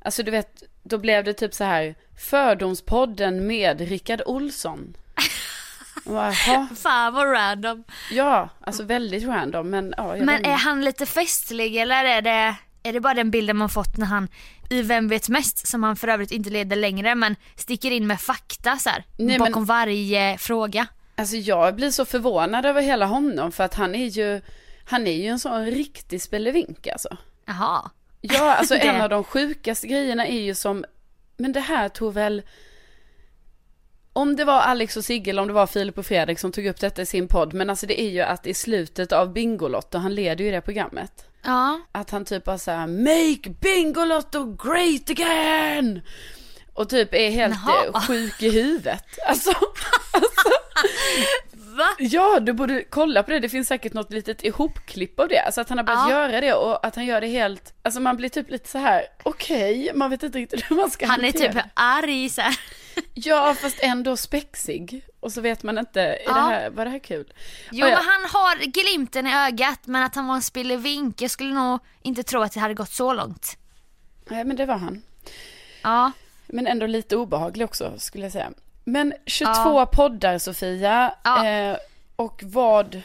[0.00, 4.96] alltså du vet, då blev det typ så här, Fördomspodden med Rickard Olsson.
[6.76, 7.84] Fan vad random.
[8.10, 12.92] ja, alltså väldigt random, men ja, Men är han lite festlig eller är det, är
[12.92, 14.28] det bara den bilden man fått när han
[14.70, 18.20] i Vem vet mest, som han för övrigt inte leder längre men sticker in med
[18.20, 20.86] fakta så här, Nej, men- bakom varje fråga.
[21.16, 24.40] Alltså jag blir så förvånad över hela honom, för att han är ju,
[24.84, 27.16] han är ju en sån riktig spelevink alltså.
[27.46, 27.90] Jaha.
[28.20, 30.84] Ja, alltså en av de sjukaste grejerna är ju som,
[31.36, 32.42] men det här tog väl,
[34.16, 36.66] om det var Alex och Sigge eller om det var Filip och Fredrik som tog
[36.66, 39.98] upp detta i sin podd, men alltså det är ju att i slutet av Bingolotto,
[39.98, 41.12] han leder ju det programmet,
[41.44, 41.80] Ja.
[41.92, 46.00] att han typ bara såhär, make Bingolotto great again!
[46.72, 47.84] Och typ är helt Jaha.
[47.86, 49.04] eh, sjuk i huvudet.
[49.28, 49.50] Alltså,
[51.52, 51.86] Va?
[51.98, 53.40] Ja, du borde kolla på det.
[53.40, 55.38] Det finns säkert något litet ihopklipp av det.
[55.38, 56.10] Alltså att han har börjat Ja.
[56.10, 59.02] göra det och att han gör det helt, alltså man blir typ lite så här:
[59.22, 61.70] okej, man vet inte riktigt hur man ska Han är hantera typ det.
[61.74, 62.58] arg så här.
[63.14, 65.04] Ja, fast ändå spexig.
[65.20, 66.34] Och så vet man inte, är Ja.
[66.34, 67.32] det här, var det här kul?
[67.72, 71.22] Jo Och jag- men han har glimten i ögat men att han var en spillevink,
[71.22, 73.56] jag skulle nog inte tro att det hade gått så långt.
[74.28, 75.02] Nej, men det var han.
[75.82, 76.12] Ja.
[76.46, 78.50] Men ändå lite obehaglig också, skulle jag säga.
[78.84, 79.86] Men 22 Ja.
[79.86, 81.14] poddar, Sofia.
[81.24, 81.46] Ja.
[81.46, 81.76] Eh,
[82.16, 83.02] och vad...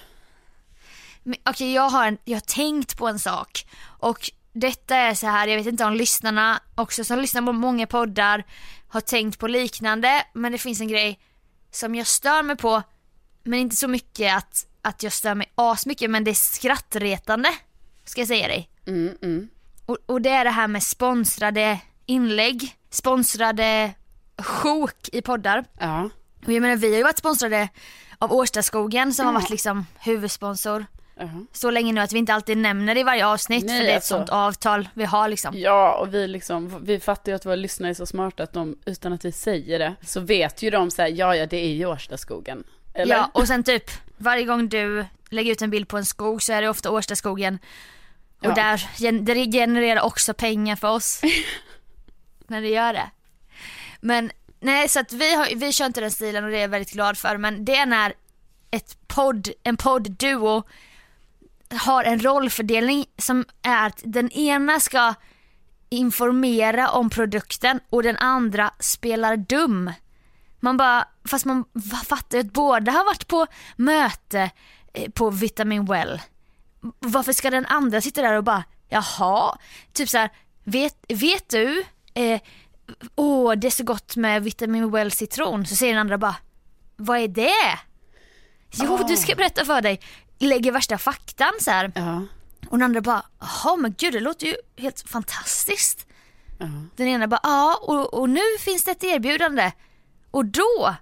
[1.46, 3.66] Okej jag, har en, jag har tänkt på en sak
[4.00, 7.88] och detta är så här, jag vet inte om lyssnarna också som lyssnar på många
[7.88, 8.44] poddar
[8.90, 11.20] har tänkt på liknande men det finns en grej
[11.72, 12.82] som jag stör mig på
[13.44, 17.50] men inte så mycket att, att jag stör mig asmycket men det är skrattretande
[18.06, 18.70] ska jag säga dig.
[18.88, 19.50] Mm, mm.
[19.86, 23.94] Och, och det är det här med sponsrade inlägg, sponsrade
[24.38, 25.66] sjok i poddar.
[25.80, 26.10] Ja.
[26.46, 27.70] Och jag menar vi har ju varit sponsrade
[28.18, 29.40] av Årstaskogen som har Ja.
[29.40, 30.86] varit liksom huvudsponsor
[31.20, 31.30] ja.
[31.54, 33.90] så länge nu att vi inte alltid nämner det i varje avsnitt Nej, för det
[33.90, 34.16] är ett alltså.
[34.18, 35.58] sånt avtal vi har liksom.
[35.58, 38.78] Ja, och vi liksom, vi fattar ju att våra lyssnare är så smarta att de,
[38.86, 41.74] utan att vi säger det, så vet ju de så här, ja ja det är
[41.74, 42.64] ju Årstaskogen.
[42.94, 43.16] Eller?
[43.16, 46.54] Ja och sen typ varje gång du lägger ut en bild på en skog så
[46.54, 47.60] är det ofta Årstaskogen
[48.40, 48.56] och Ja.
[48.56, 51.22] där det genererar också pengar för oss.
[52.48, 53.10] när det gör det.
[54.02, 56.68] Men nej så att vi, har, vi kör inte den stilen och det är jag
[56.70, 58.14] väldigt glad för men det är när
[58.72, 60.64] ett podd, en poddduo
[61.76, 65.14] har en rollfördelning som är att den ena ska
[65.90, 69.92] informera om produkten och den andra spelar dum.
[70.60, 71.66] Man bara, fast man
[72.06, 74.50] fattar ju att båda har varit på möte
[74.94, 76.22] eh, på Vitamin Well.
[77.00, 79.58] Varför ska den andra sitta där och bara, jaha,
[79.94, 80.30] typ så här,
[80.64, 82.42] vet, vet du, eh,
[83.16, 85.66] åh det är så gott med Vitamin Well citron.
[85.66, 86.36] Så säger den andra bara,
[86.96, 87.80] vad är det?
[88.72, 90.00] Jo, du ska berätta för dig.
[90.48, 91.92] Lägger värsta faktan så här.
[91.96, 92.26] Ja.
[92.70, 96.06] Och den andra bara, jaha men gud det låter ju helt fantastiskt.
[96.96, 99.72] Den ena bara, ja och, och nu finns det ett erbjudande.
[100.32, 100.96] Och då,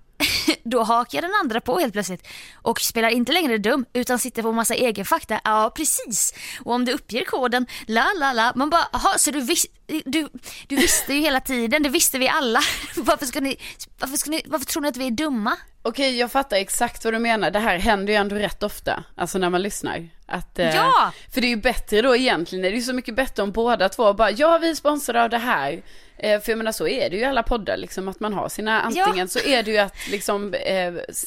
[0.63, 2.27] då hakar den andra på helt plötsligt.
[2.55, 5.41] Och spelar inte längre dum utan sitter på massa egen fakta.
[5.43, 6.33] Ja precis.
[6.65, 8.53] Och om du uppger koden, la la la.
[8.55, 9.65] Man bara, jaha så du, vis,
[10.05, 10.29] du,
[10.67, 12.59] du visste ju hela tiden, det visste vi alla.
[12.95, 13.57] varför, ska ni,
[13.99, 15.57] varför, ska ni, varför tror ni att vi är dumma?
[15.81, 17.51] Okej, jag fattar exakt vad du menar.
[17.51, 20.09] Det här händer ju ändå rätt ofta, alltså när man lyssnar.
[20.27, 21.11] Att, eh, Ja!
[21.33, 23.89] För det är ju bättre då egentligen, det är ju så mycket bättre om båda
[23.89, 25.81] två bara, ja vi är sponsrade av det här.
[26.17, 28.49] Eh, för jag menar så är det ju i alla poddar, liksom att man har
[28.49, 31.25] sina, antingen så är det ju att liksom eh, s-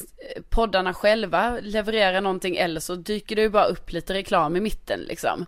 [0.49, 4.99] poddarna själva levererar någonting eller så dyker det ju bara upp lite reklam i mitten
[4.99, 5.45] liksom.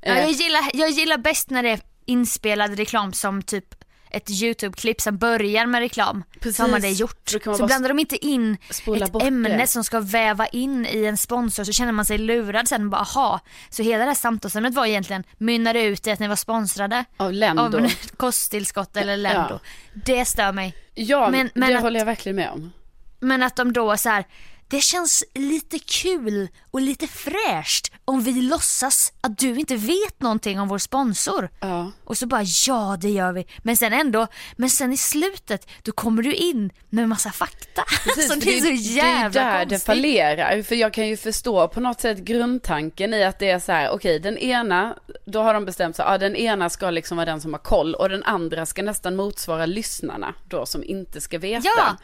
[0.00, 3.77] Ja, Eh, jag, gillar, jag gillar bäst när det är inspelad reklam som typ
[4.10, 6.24] ett YouTube-klipp som börjar med reklam.
[6.54, 7.00] Så har man det Precis.
[7.00, 7.46] gjort.
[7.46, 9.66] Man Så blandar de inte in ett ämne det.
[9.66, 13.40] som ska väva in i en sponsor så känner man sig lurad sen bara aha.
[13.70, 17.32] Så hela det här samtalsämnet var egentligen mynnade ut i att ni var sponsrade Av
[17.32, 17.62] Lendo.
[17.62, 19.58] av kosttillskott eller Lendo.
[19.94, 20.74] Det stör mig.
[20.94, 22.72] ja, men- men det att- håller jag verkligen med om.
[23.20, 24.24] Men att de då så här,
[24.68, 30.60] det känns lite kul och lite fräscht om vi låtsas att du inte vet någonting
[30.60, 31.48] om vår sponsor.
[31.60, 31.92] Ja.
[32.04, 33.46] Och så bara ja det gör vi.
[33.58, 37.82] Men sen ändå, men sen i slutet då kommer du in med massa fakta.
[38.04, 39.86] Precis, för det är så jävla Det är där det konstigt.
[39.86, 40.62] fallerar.
[40.62, 43.90] För jag kan ju förstå på något sätt grundtanken i att det är så här,
[43.90, 47.40] okej den ena, då har de bestämt sig, ja den ena ska liksom vara den
[47.40, 51.68] som har koll och den andra ska nästan motsvara lyssnarna då som inte ska veta.
[51.76, 51.96] Ja.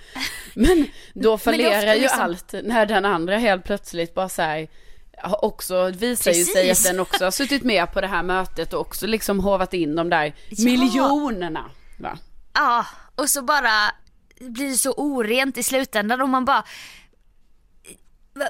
[0.54, 4.63] Men då fallerar ju liksom- allt när den andra helt plötsligt bara så här,
[5.22, 6.86] har också visar ju sig att Precis.
[6.86, 10.10] den också har suttit med på det här mötet och också liksom hovat in de
[10.10, 10.64] där Ja.
[10.64, 11.70] miljonerna.
[11.98, 12.18] Va?
[12.54, 13.92] Ja, och så bara
[14.40, 16.64] blir det så orent i slutändan och man bara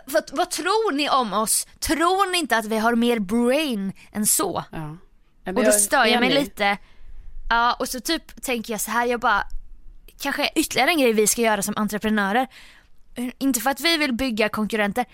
[0.07, 1.67] vad, vad, tror ni om oss?
[1.81, 4.65] Tror ni inte att vi har mer brain än så?
[4.73, 4.79] Ja.
[4.79, 6.41] Ja, men Och då jag stör jag mig enig.
[6.45, 6.79] lite.
[7.51, 9.43] Ja, och så typ tänker jag så här, jag bara,
[10.21, 12.47] kanske ytterligare en grej vi ska göra som entreprenörer.
[13.39, 15.05] Inte för att vi vill bygga konkurrenter,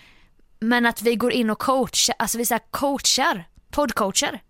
[0.60, 4.40] men att vi går in och coachar, alltså vi så här coachar, poddcoachar.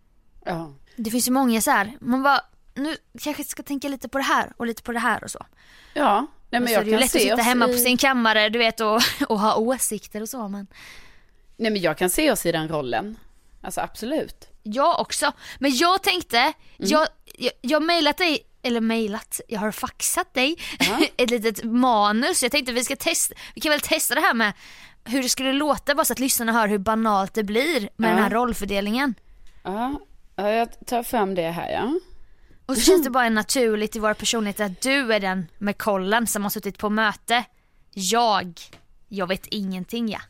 [0.44, 0.72] Ja.
[0.96, 2.40] Det finns ju många så här, man bara,
[2.74, 5.46] nu kanske ska tänka lite på det här och lite på det här och så.
[5.94, 7.72] Ja, nej men så jag är det ju kan lätt att se sitta hemma i...
[7.72, 10.66] på sin kammare, du vet, och, och ha åsikter och så men.
[11.56, 13.18] Nej men jag kan se oss i den rollen.
[13.62, 14.48] Alltså absolut.
[14.62, 15.32] Jag också.
[15.58, 16.52] Men jag tänkte, Mm.
[16.76, 20.98] jag, jag, jag mejlat dig, eller mejlat, jag har faxat dig Ja.
[21.16, 22.42] ett litet manus.
[22.42, 24.52] Jag tänkte vi ska testa, vi kan väl testa det här med
[25.04, 28.14] hur det skulle låta bara så att lyssnarna hör hur banalt det blir med Ja.
[28.14, 29.14] den här rollfördelningen.
[29.64, 30.00] Ja,
[30.36, 31.92] ja, jag tar fram det här ja.
[32.66, 36.26] Och så känns det bara naturligt i vår personlighet att du är den med kollen
[36.26, 37.44] som har suttit på möte.
[37.94, 38.60] Jag,
[39.08, 40.20] jag vet ingenting ja.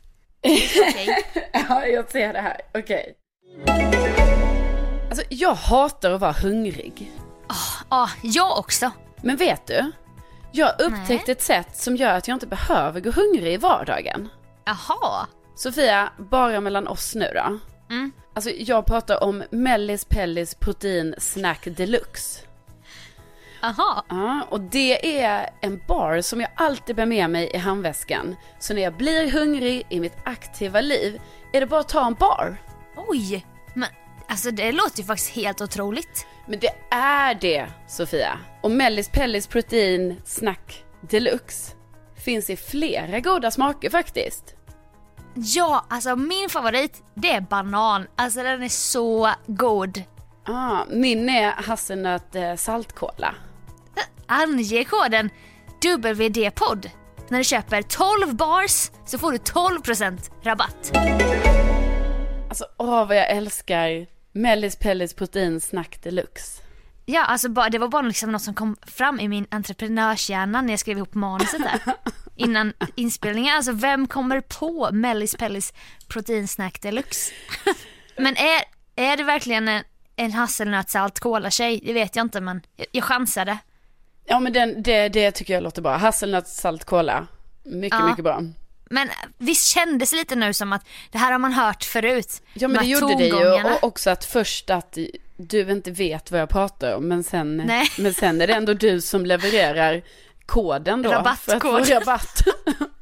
[0.43, 1.23] Okej.
[1.69, 2.61] Ja, jag ser det här.
[2.73, 3.13] Okej.
[5.09, 7.11] Alltså jag hatar att vara hungrig.
[7.89, 8.91] Ja, jag också.
[9.23, 9.91] Men vet du?
[10.51, 14.29] Jag har upptäckt ett sätt som gör att jag inte behöver gå hungrig i vardagen.
[14.71, 15.27] Jaha.
[15.55, 17.59] Sofia, bara mellan oss nu då.
[17.95, 18.11] Mm.
[18.33, 22.45] Alltså jag pratar om Mellis Pellis Protein Snack Deluxe.
[23.61, 24.03] Jaha.
[24.09, 28.35] Ja, och det är en bar som jag alltid bär med mig i handväskan.
[28.59, 31.21] Så när jag blir hungrig i mitt aktiva liv
[31.53, 32.57] är det bara att ta en bar.
[32.95, 33.45] Oj.
[33.73, 33.89] Men
[34.27, 36.27] alltså det låter ju faktiskt helt otroligt.
[36.47, 38.39] Men det är det, Sofia.
[38.61, 41.75] Och Mellis Pellis Protein Snack Deluxe
[42.15, 44.55] finns i flera goda smaker faktiskt.
[45.33, 48.07] Ja, alltså min favorit det är banan.
[48.15, 50.03] Alltså den är så god.
[50.45, 53.35] Ah, min är hasselnöt eh, saltkola.
[54.27, 55.29] Ange koden
[56.13, 56.89] WD-podd.
[57.29, 60.91] När du köper 12 bars så får du 12% rabatt.
[62.49, 66.61] Alltså åh vad jag älskar Mellis Pellis Protein Snack Deluxe.
[67.05, 70.79] Ja, alltså det var bara liksom något som kom fram i min entreprenörshjärna när jag
[70.79, 71.95] skrev ihop manuset där.
[72.35, 73.55] Innan inspelningen.
[73.55, 75.73] Alltså vem kommer på Mellis Pellis
[76.07, 77.31] proteinsnack deluxe?
[78.17, 78.61] Men är,
[78.95, 79.83] är det verkligen en,
[80.15, 83.57] en hasselnötssalt tjej Det vet jag inte men jag, jag chansade.
[84.25, 85.97] Ja men den, det, det tycker jag låter bra.
[85.97, 87.27] Hasselnöt saltkola.
[87.63, 88.07] Mycket, Ja.
[88.09, 88.41] mycket bra.
[88.89, 92.41] Men visst kändes det lite nu som att det här har man hört förut?
[92.53, 94.97] Ja men De det gjorde det ju och också att först att
[95.37, 97.87] du inte vet vad jag pratar om men sen, Nej.
[97.97, 100.01] men sen är det ändå du som levererar
[100.45, 101.09] koden då.
[101.09, 101.89] För att få Rabattkod.
[101.89, 102.41] rabatt.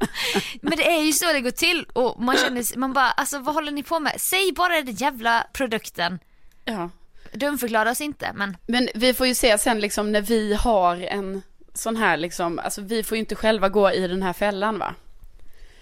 [0.61, 3.55] Men det är ju så det går till och man känner, man bara alltså vad
[3.55, 4.13] håller ni på med?
[4.17, 6.19] Säg bara den jävla produkten.
[6.65, 6.89] ja.
[7.33, 11.41] Dumförklara oss inte men Men vi får ju se sen liksom när vi har en
[11.73, 14.95] sån här liksom, alltså vi får ju inte själva gå i den här fällan va?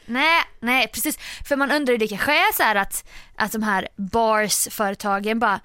[0.08, 1.17] Nej, nej precis.
[1.48, 5.60] För man undrar ju det kanske är så här att, att de här bars-företagen bara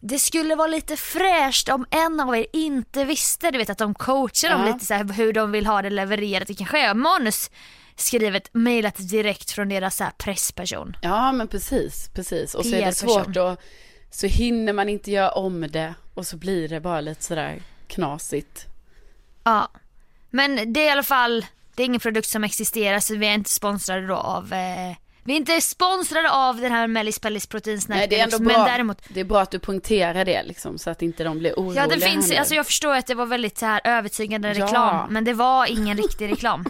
[0.00, 3.94] det skulle vara lite fräscht om en av er inte visste, du vet att de
[3.94, 4.72] coachar dem Ja.
[4.72, 6.48] lite så här hur de vill ha det levererat.
[6.48, 7.50] Det kanske är manus
[7.96, 10.96] skrivet, mejlat direkt från deras så här pressperson.
[11.02, 12.54] Ja men precis, precis.
[12.54, 13.60] Och så är det svårt att,
[14.10, 18.66] så hinner man inte göra om det och så blir det bara lite sådär knasigt.
[19.44, 19.70] Ja.
[20.30, 21.46] Men det är i alla fall,
[21.78, 25.32] det är ingen produkt som existerar så vi är inte sponsrade då av eh, vi
[25.32, 28.62] är inte sponsrade av den här Mellis Pellis proteinsnack Nej det är ändå Deluxe, bra,
[28.64, 31.52] men däremot det är bra att du poängterar det liksom så att inte de blir
[31.56, 34.64] oroliga Ja det finns, alltså jag förstår att det var väldigt så här övertygande Ja.
[34.64, 36.64] reklam men det var ingen riktig reklam.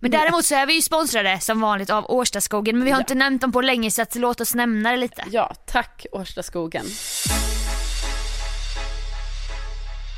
[0.00, 3.02] Men däremot så är vi ju sponsrade som vanligt av Årstaskogen men vi har Ja.
[3.02, 5.24] inte nämnt dem på länge så att låt oss nämna det lite.
[5.30, 6.84] Ja, tack Årstaskogen.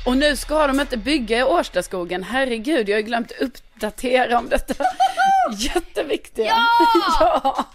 [0.05, 2.23] Och nu ska de inte bygga i Årstaskogen.
[2.23, 4.85] Herregud, jag har ju glömt uppdatera om detta
[5.57, 6.45] jätteviktiga.
[6.45, 7.41] Ja!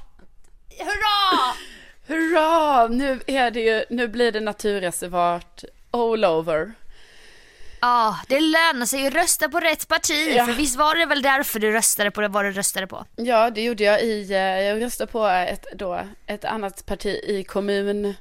[0.78, 0.84] ja!
[0.84, 1.54] Hurra!
[2.06, 2.88] Hurra!
[2.88, 6.72] Nu är det ju, nu blir det naturreservat all over.
[7.80, 10.46] Ja, det lönar sig att rösta på rätt parti Ja.
[10.46, 13.04] för visst var det väl därför du röstade på det vad du röstade på?
[13.16, 17.44] Ja, det gjorde jag i, eh, jag röstade på ett, då, ett annat parti i
[17.44, 18.14] kommun.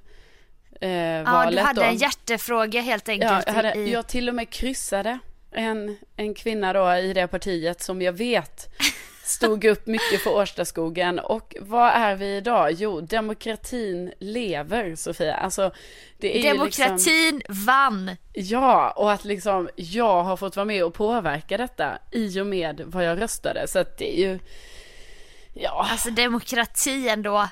[0.82, 1.88] Eh, Ja, valet du hade då.
[1.88, 3.32] en hjärtefråga helt enkelt.
[3.32, 3.92] Ja, jag, hade, i...
[3.92, 5.20] jag till och med kryssade
[5.52, 8.70] en, en kvinna då i det partiet som jag vet
[9.24, 11.20] stod upp mycket för Årstaskogen.
[11.20, 12.72] Och vad är vi idag?
[12.72, 15.36] Jo, demokratin lever, Sofia.
[15.36, 15.72] Alltså,
[16.18, 18.12] det är liksom, Demokratin vann.
[18.34, 22.82] ja, och att liksom jag har fått vara med och påverka detta i och med
[22.86, 23.68] vad jag röstade.
[23.68, 24.40] Så att det är ju,
[25.54, 27.48] ja, Alltså demokrati ändå.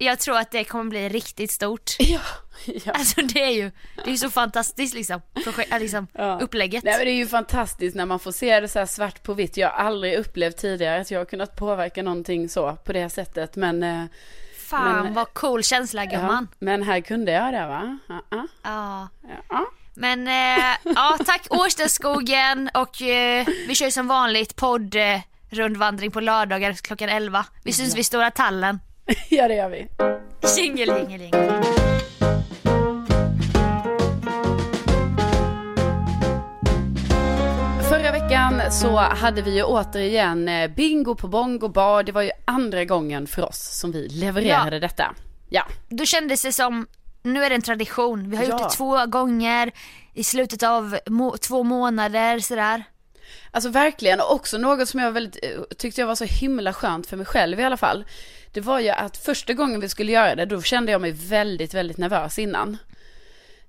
[0.00, 1.90] Jag tror att det kommer bli riktigt stort.
[1.98, 2.20] ja,
[2.66, 2.92] ja.
[2.92, 3.70] Alltså det är ju,
[4.04, 6.38] det är så fantastiskt liksom, projekt, äh, liksom Ja.
[6.40, 6.84] upplägget.
[6.84, 9.34] Nej men det är ju fantastiskt när man får se det så här svart på
[9.34, 9.56] vitt.
[9.56, 13.56] Jag har aldrig upplevt tidigare att jag har kunnat påverka någonting så på det sättet.
[13.56, 14.04] Men, eh,
[14.68, 16.48] Fan men- vad cool känsla ja, gumman.
[16.58, 17.98] men här kunde jag det va?
[18.08, 19.08] Ja, ja, Ja.
[19.48, 19.66] ja.
[19.94, 26.20] Men eh, ja, tack Årstaskogen och eh, vi kör som vanligt podd eh, rundvandring på
[26.20, 27.44] lördagar klockan 11.
[27.64, 28.80] Vi syns vid Stora Tallen.
[29.28, 29.86] ja det gör vi.
[30.56, 31.64] Jingel, jingel, jingel.
[37.88, 42.02] Förra veckan så hade vi ju återigen eh, bingo på Bongo bar.
[42.02, 45.14] Det var ju andra gången för oss som vi levererade detta.
[45.48, 46.86] Ja, Då kändes det som,
[47.22, 48.30] nu är det en tradition.
[48.30, 48.68] Vi har gjort Ja.
[48.68, 49.70] det två gånger
[50.14, 52.84] i slutet av må- två månader sådär.
[53.50, 57.06] Alltså verkligen, och också något som jag väldigt, eh, tyckte jag var så himla skönt
[57.06, 58.04] för mig själv i alla fall.
[58.58, 61.74] Det var ju att första gången vi skulle göra det, då kände jag mig väldigt,
[61.74, 62.76] väldigt nervös innan.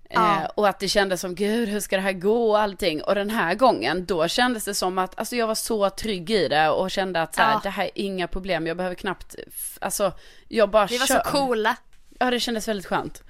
[0.10, 0.42] Ja.
[0.42, 3.04] Eh, och att det kändes som, gud hur ska det här gå och allting.
[3.04, 6.48] Och den här gången, då kändes det som att, alltså jag var så trygg i
[6.48, 7.60] det och kände att så här, Ja.
[7.64, 9.36] det här är inga problem, jag behöver knappt,
[9.82, 10.12] alltså
[10.48, 11.16] jag bara Vi var kör.
[11.24, 11.76] så coola.
[12.20, 13.24] Ja det kändes väldigt skönt.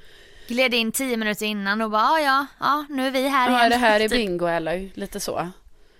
[0.47, 3.57] Gled in tio minuter innan och bara "Ah, ja, ja, nu är vi här Ja
[3.59, 3.69] igen.
[3.69, 5.49] det här är Typ bingo eller lite så.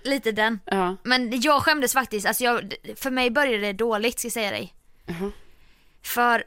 [0.04, 0.60] Lite den.
[0.65, 0.95] Ja.
[1.04, 4.74] Men jag skämdes faktiskt, alltså jag, för mig började det dåligt ska jag säga dig.
[5.06, 5.32] Mhm.
[6.03, 6.43] För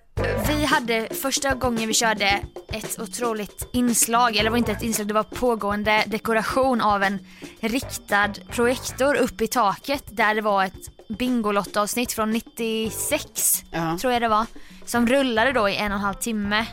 [0.49, 5.09] vi hade första gången vi körde ett otroligt inslag, eller det var inte ett inslag,
[5.09, 7.19] det var pågående dekoration av en
[7.61, 13.99] riktad projektor upp i taket där det var ett Bingolotto-avsnitt från 96 Ja.
[14.01, 14.47] tror jag det var.
[14.87, 16.67] Som rullade då i en och en halv timme.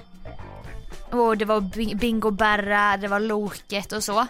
[1.11, 4.27] Och det var bi- Bingo Berra, det var Loket och så.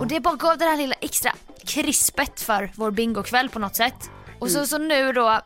[0.00, 1.32] Och det bara gav det här lilla extra
[1.66, 4.10] krispet för vår bingokväll på något sätt.
[4.40, 5.40] Och så, så nu då,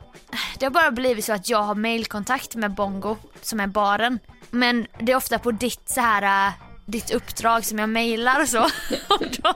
[0.59, 4.19] det har bara blivit så att jag har mailkontakt med Bongo som är baren.
[4.51, 6.53] Men det är ofta på ditt så här äh,
[6.87, 8.63] ditt uppdrag som jag mailar och så.
[9.09, 9.49] och då,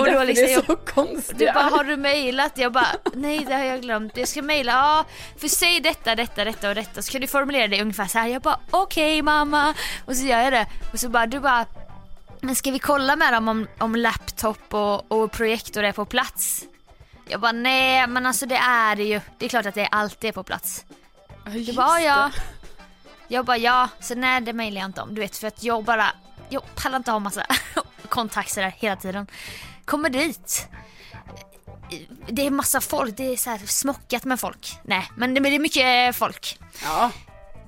[0.00, 1.38] Och då liksom det är så konstigt.
[1.38, 2.58] du bara, har du mailat?
[2.58, 4.16] Jag bara, nej det har jag glömt.
[4.16, 5.04] Jag ska maila, ja,
[5.36, 7.02] för säg detta, detta, detta och detta.
[7.02, 8.28] Så kan du formulera det ungefär så här.
[8.28, 9.74] Jag bara, okej mamma.
[10.04, 10.66] Och så gör jag det.
[10.92, 11.66] Och så bara, du bara,
[12.40, 16.64] men ska vi kolla med dem om, om laptop och, och projektor är på plats?
[17.28, 19.20] Jag bara, nej men alltså det är det ju.
[19.38, 20.84] Det är klart att det alltid är på plats.
[21.44, 22.30] Ja, Du just bara, ja.
[23.28, 23.88] Jag bara, ja.
[24.00, 25.14] Så nej det mailar jag inte om.
[25.14, 26.06] Du vet för att jag bara,
[26.48, 27.46] jag pallar inte ha massa
[28.08, 29.26] kontakter där hela tiden.
[29.84, 30.68] Kommer dit.
[32.28, 34.78] Det är massa folk, det är så här smockat med folk.
[34.82, 36.58] Nej, men det men det är mycket folk.
[36.84, 37.10] Ja.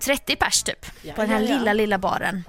[0.01, 0.87] 30 pers typ.
[1.03, 1.59] Ja, på den här ja.
[1.59, 2.45] lilla, lilla baren.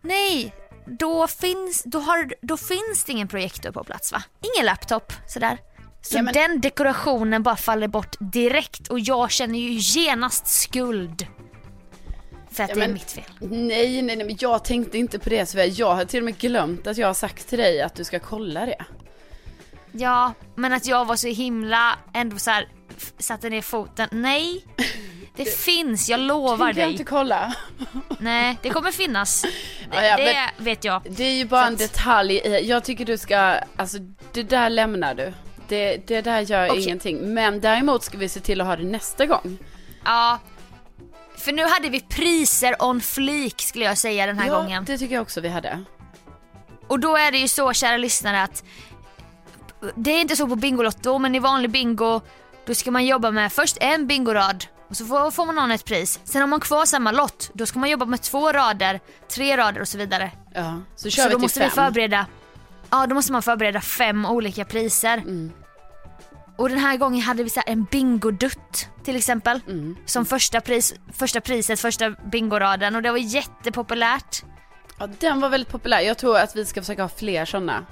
[0.00, 0.54] Nej,
[0.86, 4.22] då finns, då, har, då finns det ingen projektor på plats va?
[4.54, 5.58] Ingen laptop sådär.
[6.06, 11.26] Så Ja, men- den dekorationen bara faller bort direkt och jag känner ju genast skuld.
[12.52, 13.24] För att Ja, det är men- mitt fel.
[13.40, 15.66] Nej, nej, nej, men jag tänkte inte på det Sofia.
[15.66, 18.18] Jag har till och med glömt att jag har sagt till dig att du ska
[18.18, 18.84] kolla det.
[19.92, 22.68] Ja, men att jag var så himla ändå så här
[23.18, 24.08] satte ner foten.
[24.12, 24.64] Nej,
[25.36, 26.92] det finns, jag lovar Tänker jag dig.
[26.92, 27.54] inte kolla.
[28.18, 29.42] Nej, det kommer finnas.
[29.42, 29.48] Det,
[29.92, 31.02] Ja, ja, det vet jag.
[31.10, 32.36] Det är ju bara Så en detalj
[32.68, 33.38] jag tycker du ska,
[33.76, 33.98] alltså
[34.32, 35.32] det där lämnar du.
[35.68, 36.84] Det, det där gör Okej.
[36.84, 37.34] ingenting.
[37.34, 39.58] Men däremot ska vi se till att ha det nästa gång.
[40.04, 40.38] Ja.
[41.36, 44.84] För nu hade vi priser on fleek skulle jag säga den här ja, gången.
[44.84, 45.84] det tycker jag också vi hade.
[46.88, 48.64] Och då är det ju så kära lyssnare att
[49.94, 52.20] det är inte så på Bingolotto men i vanlig bingo
[52.66, 55.84] då ska man jobba med först en bingorad och så får, får man någon ett
[55.84, 56.20] pris.
[56.24, 59.80] Sen har man kvar samma lott, då ska man jobba med två rader, tre rader
[59.80, 60.30] och så vidare.
[60.54, 61.68] Ja, så kör så vi då till måste fem.
[61.68, 62.26] vi förbereda,
[62.90, 65.18] ja då måste man förbereda fem olika priser.
[65.18, 65.52] Mm.
[66.56, 69.60] Och den här gången hade vi så här en bingodutt till exempel.
[69.68, 69.96] Mm.
[70.06, 74.42] Som första, pris, första priset, första bingoraden och det var jättepopulärt.
[74.98, 76.00] Ja, den var väldigt populär.
[76.00, 77.86] Jag tror att vi ska försöka ha fler sådana.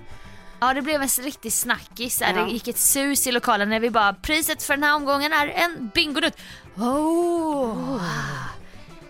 [0.61, 2.21] Ja det blev en riktig snackis.
[2.21, 2.33] Ja.
[2.33, 5.47] Det gick ett sus i lokalen när vi bara priset för den här omgången är
[5.47, 6.37] en bingodutt.
[6.77, 8.03] Oh.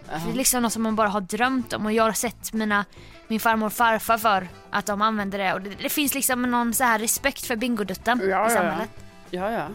[0.06, 2.84] Det är liksom något som man bara har drömt om och jag har sett mina,
[3.28, 6.74] min farmor och farfar för att de använder det och det, det finns liksom någon
[6.74, 8.56] så här respekt för bingodutten Ja, ja, i ja.
[8.60, 8.90] samhället.
[9.30, 9.66] Ja, ja.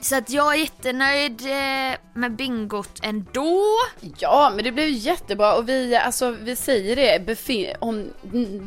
[0.00, 3.62] Så att jag är jättenöjd eh, med bingot ändå.
[4.18, 8.10] Ja, men det blev jättebra och vi, alltså, vi säger det, om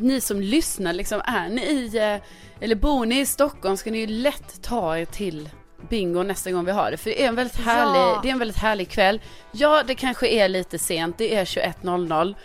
[0.02, 2.22] ni som lyssnar liksom, är ni i, eh,
[2.64, 5.50] eller bor ni i Stockholm ska ni ju lätt ta er till
[5.90, 6.98] bingo nästa gång vi har det.
[6.98, 8.20] För det är en väldigt härlig, Ja.
[8.24, 9.22] det är en väldigt härlig kväll.
[9.52, 12.36] Ja, det kanske är lite sent, det är 21.00.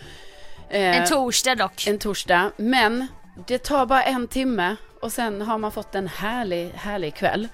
[0.71, 1.87] Eh, En torsdag dock.
[1.87, 3.07] en torsdag, men
[3.47, 7.49] det tar bara en timme och sen har man fått en härlig, härlig kväll.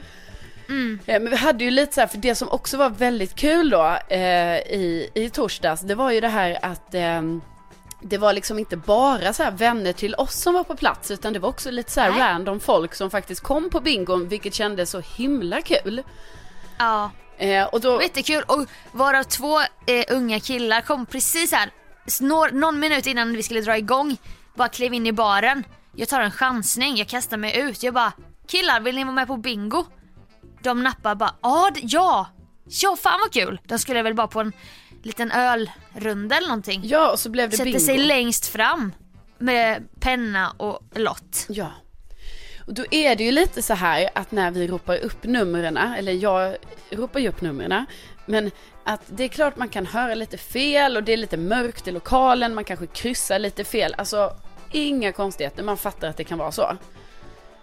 [0.69, 0.99] Mm.
[1.07, 3.71] Eh, Men vi hade ju lite så här, för det som också var väldigt kul
[3.71, 7.23] då eh, i, i torsdags, det var ju det här att eh,
[8.01, 11.33] det var liksom inte bara så här vänner till oss som var på plats, utan
[11.33, 15.01] det var också lite så random folk som faktiskt kom på bingon, vilket kändes så
[15.01, 16.03] himla kul.
[16.79, 17.11] Ja.
[17.39, 21.71] Eh, och då, Jättekul och varav två eh, unga killar kom precis här,
[22.07, 24.17] snår, någon minut innan vi skulle dra igång,
[24.55, 25.65] bara klev in i baren.
[25.97, 28.13] Jag tar en chansning, jag kastar mig ut, jag bara
[28.49, 29.85] killar vill ni vara med på bingo?
[30.63, 32.27] De nappar bara "Ja, d- ja,
[32.65, 33.61] ja fan vad kul.
[33.65, 34.53] De skulle väl bara på en
[35.03, 36.81] liten ölrunda eller någonting.
[36.85, 37.81] ja, och så blev det Sätter bingo.
[37.87, 38.93] sig längst fram
[39.39, 41.47] med penna och lott.
[41.49, 41.71] Ja.
[42.67, 46.13] Och då är det ju lite så här att när vi ropar upp numren, eller
[46.13, 46.57] jag
[46.91, 47.87] ropar ju upp numren,
[48.27, 48.51] men
[48.85, 51.93] att det är klart man kan höra lite fel och det är lite mörkt i
[51.93, 53.95] lokalen, man kanske kryssar lite fel.
[53.99, 54.33] Alltså
[54.71, 56.77] inga konstigheter, man fattar att det kan vara så.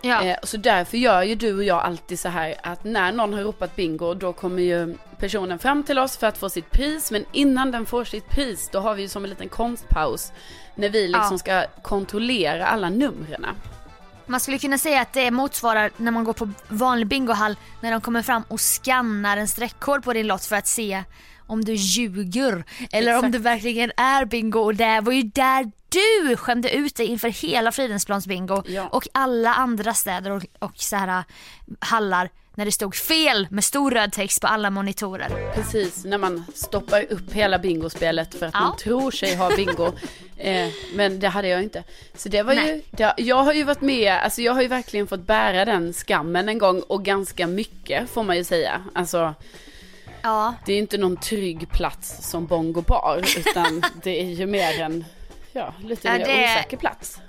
[0.02, 0.24] Ja.
[0.24, 3.42] Eh, så därför gör ju du och jag alltid så här att när någon har
[3.42, 7.12] ropat bingo då kommer ju personen fram till oss för att få sitt pris.
[7.12, 10.32] Men innan den får sitt pris då har vi ju som en liten konstpaus
[10.76, 11.38] när vi liksom Ja.
[11.38, 13.46] ska kontrollera alla numren.
[14.30, 18.02] Man skulle kunna säga att det motsvarar när man går på vanlig bingohall när de
[18.02, 21.04] kommer fram och skannar en streckkod på din lott för att se
[21.48, 23.32] om du ljuger eller om Exakt.
[23.32, 27.72] det verkligen är bingo och det var ju där du skämde ut dig inför hela
[27.72, 28.88] Fridhemsplans bingo Ja.
[28.88, 31.24] och alla andra städer och, och så här
[31.80, 32.30] hallar
[32.60, 35.52] när det stod fel med stor röd text på alla monitorer.
[35.56, 38.60] Precis, när man stoppar upp hela bingospelet för att Ja.
[38.60, 39.92] man tror sig ha bingo.
[40.38, 41.84] eh, men det hade jag inte.
[42.16, 42.84] Så det var ju, Nej.
[42.92, 46.50] det, jag har ju varit med, alltså jag har ju verkligen fått bära den skammen
[46.50, 48.82] en gång och ganska mycket får man ju säga.
[48.96, 49.34] Alltså
[50.22, 54.46] Ja, det är ju inte någon trygg plats som Bongo bar utan det är ju
[54.46, 55.06] mer en,
[55.52, 57.20] ja, lite Ja, mer det- osäker plats.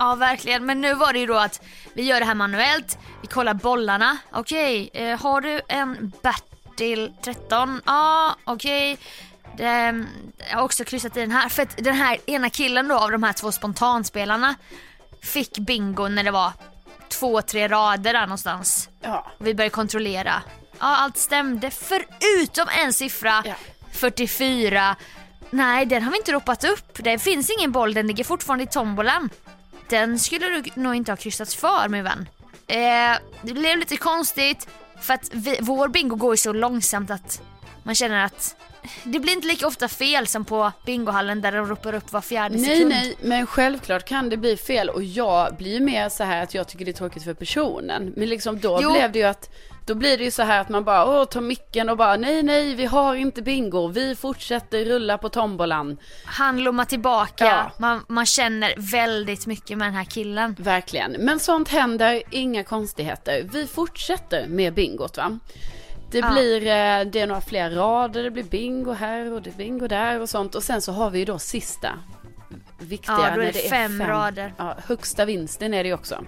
[0.00, 1.60] Ja verkligen, men nu var det ju då att
[1.94, 4.16] vi gör det här manuellt, vi kollar bollarna.
[4.32, 7.80] Okej, eh, har du en Bertil 13?
[7.86, 8.98] Ja, okej.
[9.56, 10.04] Det-
[10.50, 13.10] Jag har också kryssat i den här, för att den här ena killen då av
[13.10, 14.54] de här två spontanspelarna
[15.22, 16.52] fick bingo när det var
[17.08, 18.88] två, tre rader där någonstans.
[19.00, 20.42] Ja, vi började kontrollera.
[20.78, 23.54] Ja, allt stämde förutom en siffra, Ja.
[23.92, 24.96] 44.
[25.50, 26.94] Nej, den har vi inte ropat upp.
[27.04, 29.30] Det finns ingen boll, den ligger fortfarande i tombolan.
[29.90, 32.28] Den skulle du nog inte ha kryssats för min vän.
[32.66, 34.68] Eh, det blev lite konstigt
[35.00, 37.42] för att vi, vår bingo går ju så långsamt att
[37.82, 38.56] man känner att
[39.04, 42.56] det blir inte lika ofta fel som på bingohallen där de ropar upp var fjärde
[42.56, 42.88] nej sekund.
[42.90, 46.68] nej, men självklart kan det bli fel och jag blir mer så här att jag
[46.68, 48.12] tycker det är tråkigt för personen.
[48.16, 48.92] Men liksom då Jo.
[48.92, 49.50] blev det ju att,
[49.86, 52.42] då blir det ju så här att man bara, åh, tar micken och bara, nej
[52.42, 55.96] nej, vi har inte bingo, vi fortsätter rulla på tombolan.
[56.24, 57.70] Han lommar tillbaka, Ja.
[57.78, 60.56] man, man känner väldigt mycket med den här killen.
[60.58, 61.12] Verkligen.
[61.18, 63.48] Men sånt händer, inga konstigheter.
[63.52, 65.38] Vi fortsätter med bingot va.
[66.10, 66.30] Det Ja.
[66.32, 69.86] blir, eh, det är några fler rader, det blir bingo här och det är bingo
[69.88, 70.54] där och sånt.
[70.54, 71.88] Och sen så har vi ju då sista
[72.78, 73.14] viktiga.
[73.18, 74.54] Ja, då är när det fem rader.
[74.56, 76.24] Ja, högsta vinsten är det ju också.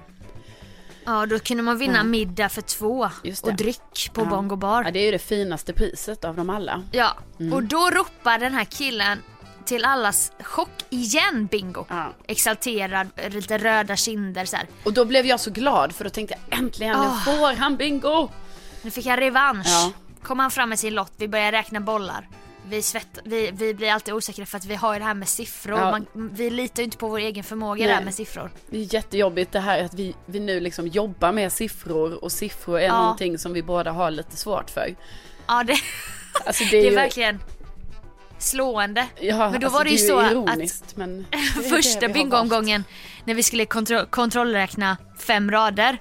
[1.05, 3.09] Ja, då kunde man vinna middag för två
[3.43, 4.25] och dryck på Ja.
[4.25, 4.85] Bongo bar.
[4.85, 6.83] Ja, det är ju det finaste priset av dem alla.
[6.93, 7.53] Ja, Mm.
[7.53, 9.19] och då ropar den här killen
[9.65, 11.85] till allas chock igen bingo.
[11.89, 12.13] Ja.
[12.27, 14.67] Exalterad, lite röda kinder så här.
[14.85, 17.15] Och då blev jag så glad för då tänkte jag äntligen, Åh.
[17.15, 18.29] nu får han bingo!
[18.83, 19.67] Nu fick jag revansch.
[19.69, 19.93] Ja.
[20.23, 22.29] Kom han fram med sin lott, vi börjar räkna bollar.
[22.69, 25.29] Vi, svett, vi, vi blir alltid osäkra för att vi har ju det här med
[25.29, 25.79] siffror.
[25.79, 25.91] Ja.
[25.91, 27.89] Man, vi litar ju inte på vår egen förmåga Nej.
[27.89, 28.51] det här med siffror.
[28.71, 32.79] Det är jättejobbigt det här att vi, vi nu liksom jobbar med siffror och siffror
[32.81, 33.01] är Ja.
[33.03, 34.95] någonting som vi båda har lite svårt för.
[35.47, 35.77] Ja, det,
[36.47, 37.41] Alltså det är, ju- verkligen
[38.39, 39.07] slående.
[39.21, 41.69] Ja, Men då alltså, var det ju är så att ironiskt, men det är det
[41.69, 42.85] Första bingoomgången
[43.25, 45.99] när vi skulle kontro- kontrollräkna fem rader.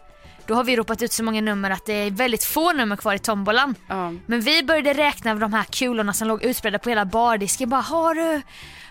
[0.47, 3.13] Då har vi ropat ut så många nummer att det är väldigt få nummer kvar
[3.13, 3.75] i tombolan.
[3.87, 4.13] Ja.
[4.25, 7.69] Men vi började räkna de här kulorna som låg utspridda på hela bardisken.
[7.69, 8.41] Bara, har du,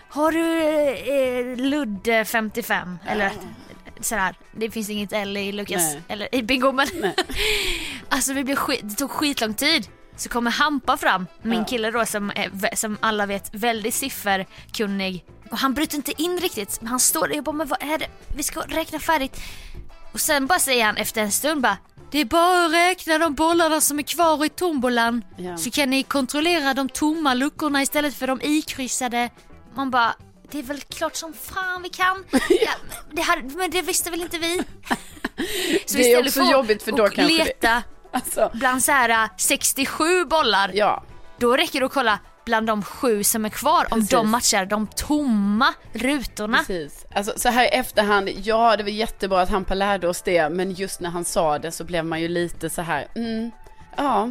[0.09, 0.63] har du
[1.51, 2.97] eh, Ludde 55?
[3.07, 3.31] Eller
[3.99, 4.35] sådär.
[4.51, 6.01] Det finns inget L i Lukas, Nej.
[6.07, 6.87] eller i bingo men.
[8.09, 9.87] Alltså vi blev skit, det tog skitlång tid.
[10.15, 11.65] Så kommer Hampa fram, min Ja.
[11.65, 15.25] kille då som, är, som alla vet väldigt sifferkunnig.
[15.51, 16.79] Och han bryter inte in riktigt.
[16.85, 18.07] Han står där och bara, men vad är det?
[18.37, 19.41] Vi ska räkna färdigt.
[20.13, 21.77] Och sen bara säger han efter en stund bara
[22.11, 25.23] det är bara att räkna de bollarna som är kvar i tombolan.
[25.37, 25.57] Ja.
[25.57, 29.29] Så kan ni kontrollera de tomma luckorna istället för de ikryssade.
[29.75, 30.15] Man bara,
[30.51, 32.25] det är väl klart som fan vi kan.
[32.49, 32.71] ja,
[33.11, 34.57] det hade, men det visste väl inte vi.
[35.85, 37.83] Så Det är också för jobbigt för då kanske det- leta
[38.13, 40.71] Alltså, bland så här äh, 67 bollar.
[40.73, 41.03] ja.
[41.39, 42.19] Då räcker det att kolla
[42.51, 44.09] bland de sju som är kvar om Precis.
[44.09, 46.57] de matchar de tomma rutorna.
[46.57, 47.05] Precis.
[47.15, 50.71] Alltså, så här i efterhand, ja det var jättebra att Hampa lärde oss det, men
[50.71, 53.51] just när han sa det så blev man ju lite så här, mm,
[53.97, 54.29] ja,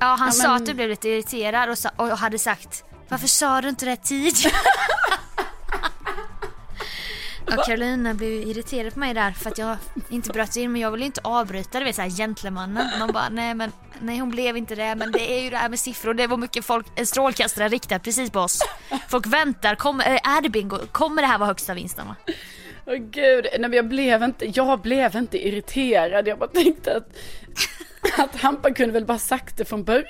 [0.00, 2.84] Ja han Ja, sa men- att du blev lite irriterad och, sa, och hade sagt
[3.08, 4.54] Varför sa du inte det tidigare?
[7.46, 9.76] Ja, Carolina blev ju irriterad på mig där för att jag
[10.08, 12.86] inte bröt in men jag ville ju inte avbryta det, vet såhär gentlemannen.
[12.98, 15.68] Man bara nej men nej hon blev inte det men det är ju det här
[15.68, 18.58] med siffror det var mycket folk, en strålkastare riktad precis på oss.
[19.08, 20.78] Folk väntar, kom, är det bingo?
[20.92, 22.16] Kommer det här vara högsta vinsten va?
[22.86, 27.08] Åh gud, nej men jag blev inte, jag blev inte irriterad, jag bara tänkte att,
[28.18, 30.06] att Hampa kunde väl bara sagt det från början.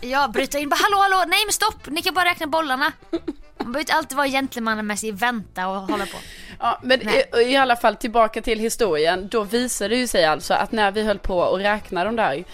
[0.00, 2.92] Ja, bryta in bara hallå hallå, nej men stopp, ni kan bara räkna bollarna.
[3.10, 3.20] Man
[3.72, 6.16] behöver inte alltid vara gentlemannamässig, vänta och hålla på.
[6.60, 10.54] Ja, men i, i alla fall tillbaka till historien, då visade det ju sig alltså
[10.54, 12.44] att när vi höll på att räkna de där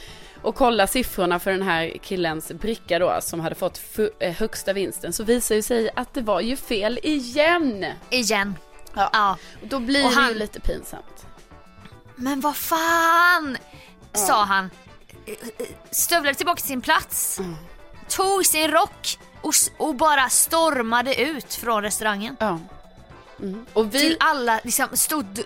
[0.43, 3.80] och kolla siffrorna för den här killens bricka då som hade fått
[4.18, 7.84] eh, högsta vinsten så visade det sig att det var ju fel igen.
[8.11, 8.55] Igen.
[8.95, 9.11] Ja.
[9.12, 9.36] Ja.
[9.62, 11.26] Och då blir Och det han- ju lite pinsamt.
[12.16, 13.57] Men vad fan!
[14.14, 14.70] Sa han.
[15.91, 17.41] Stövlade tillbaka till sin plats.
[18.09, 22.37] Tog sin rock och, och bara stormade ut från restaurangen.
[22.41, 22.59] Ja.
[23.41, 23.66] Mm.
[23.73, 25.43] Och vi, Till alla, liksom stor d-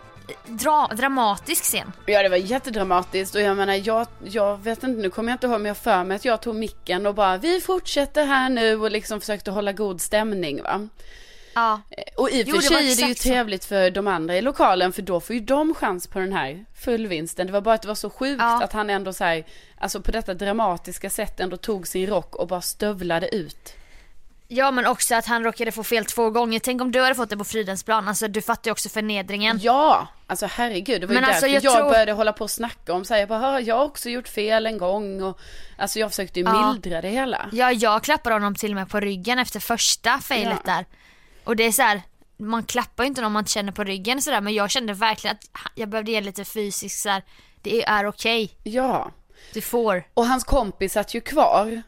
[0.47, 1.93] dra, dramatisk scen.
[2.07, 5.47] Ja det var jättedramatiskt och jag menar jag, jag vet inte, nu kommer jag inte
[5.47, 8.81] ihåg men jag för mig att jag tog micken och bara vi fortsätter här nu
[8.81, 10.89] och liksom försökte hålla god stämning va.
[11.57, 11.81] Ja.
[12.17, 13.29] Och i och för sig är det ju exakt så.
[13.29, 16.65] trevligt för de andra i lokalen för då får ju de chans på den här
[16.85, 17.47] fullvinsten.
[17.47, 18.63] Det var bara att det var så sjukt Ja.
[18.65, 19.45] att han ändå så här,
[19.79, 23.73] alltså på detta dramatiska sätt ändå tog sin rock och bara stövlade ut.
[24.49, 26.59] ja men också att han råkade få fel två gånger.
[26.61, 28.09] Tänk om du hade fått det på Fridhemsplan.
[28.09, 29.59] Alltså du fattar ju också förnedringen.
[29.63, 32.45] Ja, alltså herregud, det var ju Men alltså, därför jag jag, tror- började hålla på
[32.45, 35.23] och snacka om så här, jag bara, "Hör, jag har också gjort fel en gång
[35.23, 35.39] och
[35.77, 36.73] alltså jag försökte ju Ja.
[36.73, 37.49] mildra det hela.
[37.53, 40.73] Ja, jag klappar honom till och med på ryggen efter första failet Ja.
[40.75, 40.85] där.
[41.47, 42.03] Och det är så här,
[42.37, 45.37] man klappar ju inte någon man inte känner på ryggen sådär men jag kände verkligen
[45.37, 47.23] att jag behövde ge lite fysiskt så här.
[47.63, 49.11] det är okej, Ja,
[49.55, 50.05] du får.
[50.15, 51.83] och hans kompis satt ju kvar.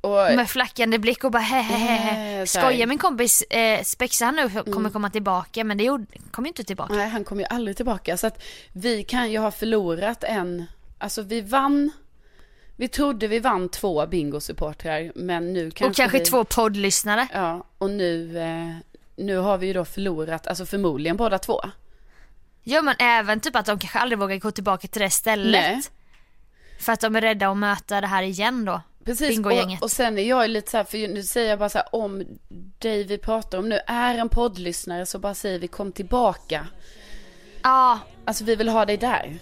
[0.00, 2.08] Och Med flackande blick och bara hehehe.
[2.08, 2.46] Eh, här.
[2.46, 6.48] Skojar min kompis, eh, spexar han nu kommer komma tillbaka men det gjorde, kom ju
[6.48, 6.94] inte tillbaka.
[6.94, 8.16] nej, han kom ju aldrig tillbaka.
[8.16, 8.42] Så att
[8.72, 10.64] vi kan ju ha förlorat en,
[10.98, 11.90] alltså vi vann,
[12.76, 17.28] vi trodde vi vann två bingosupportrar, men nu kanske och kanske vi, två poddlyssnare.
[17.32, 18.76] Ja, och nu, eh,
[19.18, 21.60] nu har vi ju då förlorat, alltså förmodligen båda två.
[22.62, 25.62] Ja men även typ att de kanske aldrig vågar gå tillbaka till det stället.
[25.62, 25.82] Nej.
[26.80, 28.82] För att de är rädda att möta det här igen då.
[29.04, 31.78] Precis, och, och sen är jag lite så här, för nu säger jag bara så
[31.78, 32.24] här, om
[32.78, 36.66] dig vi pratar om nu är en poddlyssnare så bara säger vi kom tillbaka.
[37.62, 37.98] Ja,
[38.28, 39.38] Alltså vi vill ha dig där.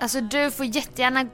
[0.00, 1.26] Alltså du får jättegärna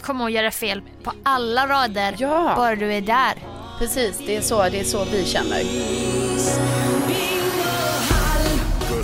[0.00, 2.14] komma och göra fel på alla rader.
[2.18, 2.52] Ja.
[2.56, 3.34] Bara du är där.
[3.78, 5.62] Precis, det är så, det är så vi känner.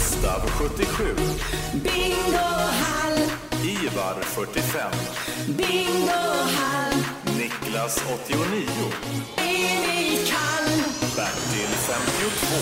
[0.03, 1.14] Gustav 77.
[1.72, 2.48] Bingo
[2.80, 3.16] Hall.
[3.62, 4.90] Ivar 45.
[5.46, 6.22] Bingo
[6.57, 6.94] Hall.
[7.38, 8.66] Niklas 89.
[9.36, 10.66] Emil Kall.
[11.16, 12.57] Bertil 52.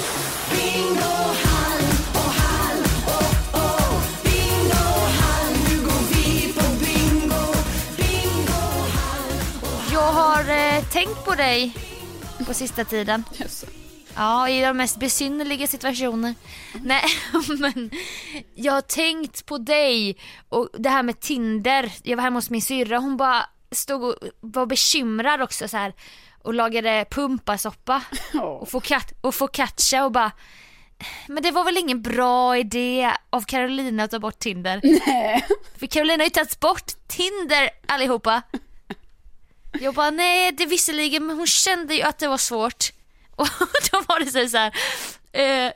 [0.50, 1.14] Bingo
[1.44, 1.80] Hall
[9.92, 11.76] Jag har eh, tänkt på dig
[12.46, 13.24] på sista tiden.
[13.40, 13.64] Yes.
[14.16, 16.34] Ja, i de mest besynnerliga situationer.
[16.84, 17.04] Nej,
[17.58, 17.90] men
[18.54, 20.16] jag har tänkt på dig
[20.48, 21.92] och det här med Tinder.
[22.02, 25.94] Jag var hemma hos min syrra, hon bara stod och var bekymrad också så här
[26.42, 28.02] och lagade pumpasoppa
[28.42, 30.32] och focat- och focaccia och bara
[31.28, 34.80] men det var väl ingen bra idé av Carolina att ta bort Tinder?
[35.06, 35.46] Nej.
[35.78, 38.42] För Carolina har ju tagit bort Tinder allihopa.
[39.80, 42.92] Jag bara nej det visserligen men hon kände ju att det var svårt.
[43.40, 43.48] Och
[43.92, 44.66] då var det så här,
[45.32, 45.72] eh,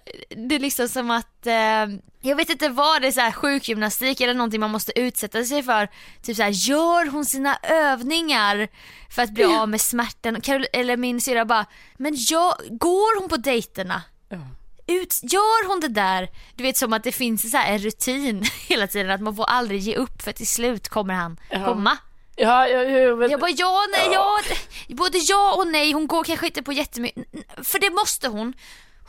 [0.48, 1.86] det är liksom som att, eh,
[2.20, 5.62] jag vet inte vad det är så här sjukgymnastik eller någonting man måste utsätta sig
[5.62, 5.88] för.
[6.22, 8.68] Typ så här, gör hon sina övningar
[9.10, 10.40] för att bli av med smärtan?
[10.72, 14.02] Eller min syrra bara, men jag, går hon på dejterna?
[14.86, 16.28] Ut, gör hon det där?
[16.54, 19.80] Du vet som att det finns så en rutin hela tiden att man får aldrig
[19.80, 21.98] ge upp för till slut kommer han komma.
[22.36, 24.40] Ja, jag, jag, men, Jag bara ja, nej, ja.
[24.88, 25.92] Både ja och nej.
[25.92, 27.24] Hon går kanske inte på jättemycket.
[27.62, 28.54] För det måste hon.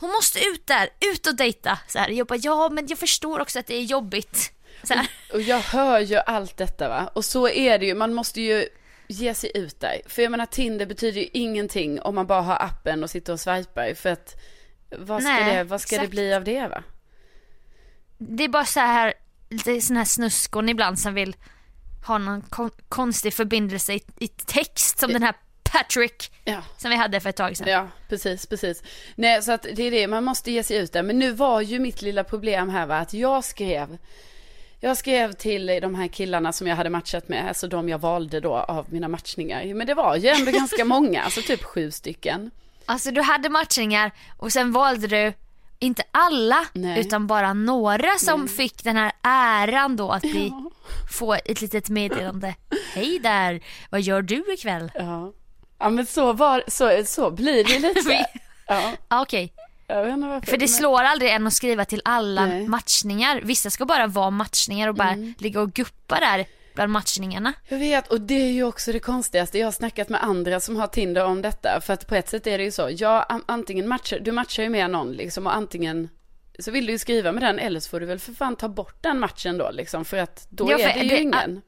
[0.00, 1.78] Hon måste ut där, ut och dejta.
[1.88, 2.08] Så här.
[2.08, 4.52] Jag bara ja, men jag förstår också att det är jobbigt.
[4.82, 5.06] Så här.
[5.32, 7.10] och jag hör ju allt detta va.
[7.14, 8.68] Och så är det ju, man måste ju
[9.06, 10.00] ge sig ut där.
[10.06, 13.40] För jag menar Tinder betyder ju ingenting om man bara har appen och sitter och
[13.40, 13.94] swipar.
[13.94, 14.34] För att
[14.98, 16.82] vad ska, Nej, det, vad ska det bli av det va?
[18.18, 19.14] Det är bara så här,
[19.50, 21.36] lite sån här snuskon ibland som vill
[22.06, 25.34] ha någon kon- konstig förbindelse i, i text som den här
[25.72, 26.62] Patrick Ja.
[26.76, 27.68] som vi hade för ett tag sedan.
[27.68, 28.82] Ja, precis, precis.
[29.14, 31.02] Nej, så att det är det, man måste ge sig ut där.
[31.02, 33.98] Men nu var ju mitt lilla problem här va, att jag skrev,
[34.80, 38.40] jag skrev till de här killarna som jag hade matchat med, alltså de jag valde
[38.40, 39.74] då av mina matchningar.
[39.74, 42.50] Men det var ju ändå ganska många, alltså typ sju stycken.
[42.86, 45.32] Alltså du hade matchningar och sen valde du
[45.78, 47.00] inte alla Nej.
[47.00, 50.52] utan bara några som fick den här äran då att vi
[51.18, 52.54] får ett litet meddelande.
[52.94, 53.60] Hej där,
[53.90, 54.90] vad gör du ikväll?
[54.94, 55.32] Ja,
[55.78, 58.26] ja men så var, så, så blir det lite.
[58.68, 59.52] Ja, Okej,
[59.86, 60.46] jag varför.
[60.46, 62.68] för det men- slår aldrig en att skriva till alla Nej.
[62.68, 63.40] matchningar.
[63.44, 65.34] Vissa ska bara vara matchningar och bara Mm.
[65.38, 67.52] ligga och guppa där bland matchningarna.
[67.68, 69.58] Jag vet, och det är ju också det konstigaste.
[69.58, 71.80] Jag har snackat med andra som har Tinder om detta.
[71.80, 72.88] För att på ett sätt är det ju så.
[72.92, 76.08] Ja, an- antingen matchar, du matchar ju med någon liksom och antingen
[76.58, 78.68] så vill du ju skriva med den eller så får du väl för fan ta
[78.68, 80.04] bort den matchen då liksom.
[80.04, 81.62] För att då Ja, är för det ju det- ingen.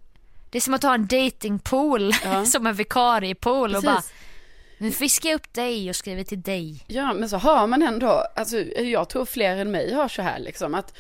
[0.51, 2.45] Det är som att ha en datingpool Ja.
[2.47, 4.03] som en vikariepool och bara
[4.79, 6.85] nu fiskar jag upp dig och skriver till dig.
[6.87, 10.39] Ja, men så har man ändå, alltså jag tror fler än mig har så här
[10.39, 10.97] liksom att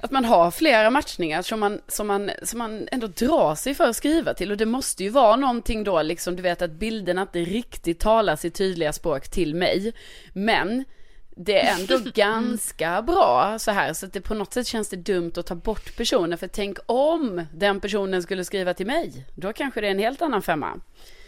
[0.00, 3.84] att man har flera matchningar som man, som, man, som man ändå drar sig för
[3.88, 7.22] att skriva till och det måste ju vara någonting då liksom, du vet att bilderna
[7.22, 9.92] inte riktigt talar sitt tydliga språk till mig.
[10.32, 10.84] Men
[11.36, 14.96] det är ändå ganska bra så här så att det på något sätt känns det
[14.96, 19.26] dumt att ta bort personen för tänk om den personen skulle skriva till mig.
[19.34, 20.80] Då kanske det är en helt annan femma.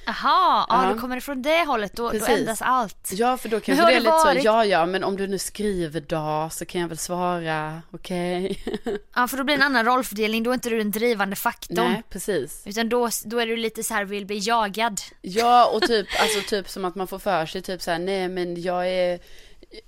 [0.09, 0.90] Jaha, ja.
[0.92, 3.11] Då kommer det från det hållet, då, då ändras allt.
[3.12, 4.42] Ja, för då kanske det är lite varit?
[4.42, 8.62] så, ja, ja, men om du nu skriver dag så kan jag väl svara, okej.
[9.14, 11.92] Ja för då blir det en annan rollfördelning, då är inte du den drivande faktorn.
[11.92, 12.62] Nej, precis.
[12.66, 15.00] Utan då, då är du lite så här vill bli jagad.
[15.22, 18.28] Ja, och typ, alltså typ som att man får för sig typ så här, nej
[18.28, 19.20] men jag är,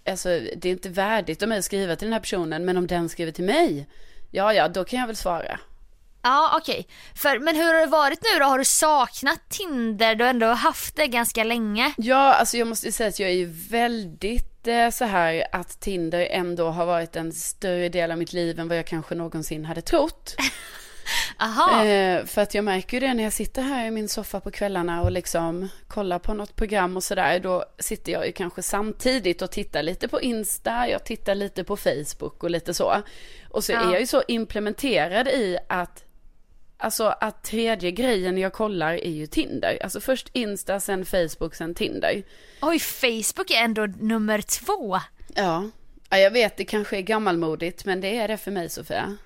[0.09, 2.87] alltså det är inte värdigt av mig att skriva till den här personen, men om
[2.87, 3.89] den skriver till mig,
[4.31, 5.61] ja, ja, då kan jag väl svara.
[6.23, 8.45] Ja okej, För men hur har det varit nu då?
[8.45, 10.15] Har du saknat Tinder?
[10.15, 11.93] Du har ändå haft det ganska länge.
[11.97, 16.27] Ja, alltså jag måste säga att jag är ju väldigt eh, så här att Tinder
[16.31, 19.83] ändå har varit en större del av mitt liv än vad jag kanske någonsin hade
[19.83, 20.37] trott.
[21.39, 21.85] Aha.
[21.85, 24.51] Eh, för att jag märker ju det när jag sitter här i min soffa på
[24.51, 27.41] kvällarna och liksom kollar på något program och sådär.
[27.41, 31.77] Då sitter jag ju kanske samtidigt och tittar lite på Insta, jag tittar lite på
[31.77, 33.03] Facebook och lite så.
[33.51, 33.81] Och så Ja.
[33.81, 36.05] är jag ju så implementerad i att
[36.83, 39.79] Alltså att tredje grejen jag kollar är ju Tinder.
[39.83, 42.23] Alltså först Insta, sen Facebook, sen Tinder.
[42.63, 45.01] Oj, Facebook är ändå nummer två.
[45.35, 45.71] Ja.
[46.11, 49.17] ja, jag vet det kanske är gammalmodigt men det är det för mig Sofia.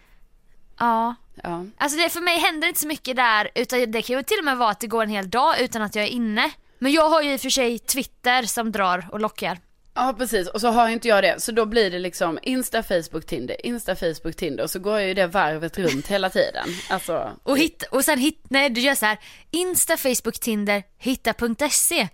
[0.79, 1.15] Ja.
[1.43, 4.39] Ja, Alltså det, för mig händer inte så mycket där utan det kan ju till
[4.39, 6.51] och med vara att det går en hel dag utan att jag är inne.
[6.79, 9.59] Men jag har ju i och för sig Twitter som drar och lockar.
[9.97, 11.41] Ja precis, och så har inte jag det.
[11.43, 14.65] Så då blir det liksom Insta, Facebook, Tinder, Insta, Facebook, Tinder.
[14.65, 16.69] Och så går jag ju det varvet runt hela tiden.
[16.91, 19.19] Alltså, Och, hit, och sen hit, nej du gör så här
[19.51, 22.09] Insta, Facebook, Tinder, hitta.se.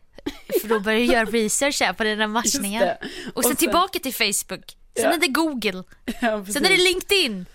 [0.60, 2.80] För då börjar du göra research här på dina matchningar.
[2.86, 2.98] det.
[3.30, 4.76] Och Och sen sen- tillbaka till Facebook.
[4.96, 5.12] Sen Ja.
[5.12, 5.82] är det Google.
[6.20, 6.54] ja, precis.
[6.54, 7.46] Sen är det LinkedIn.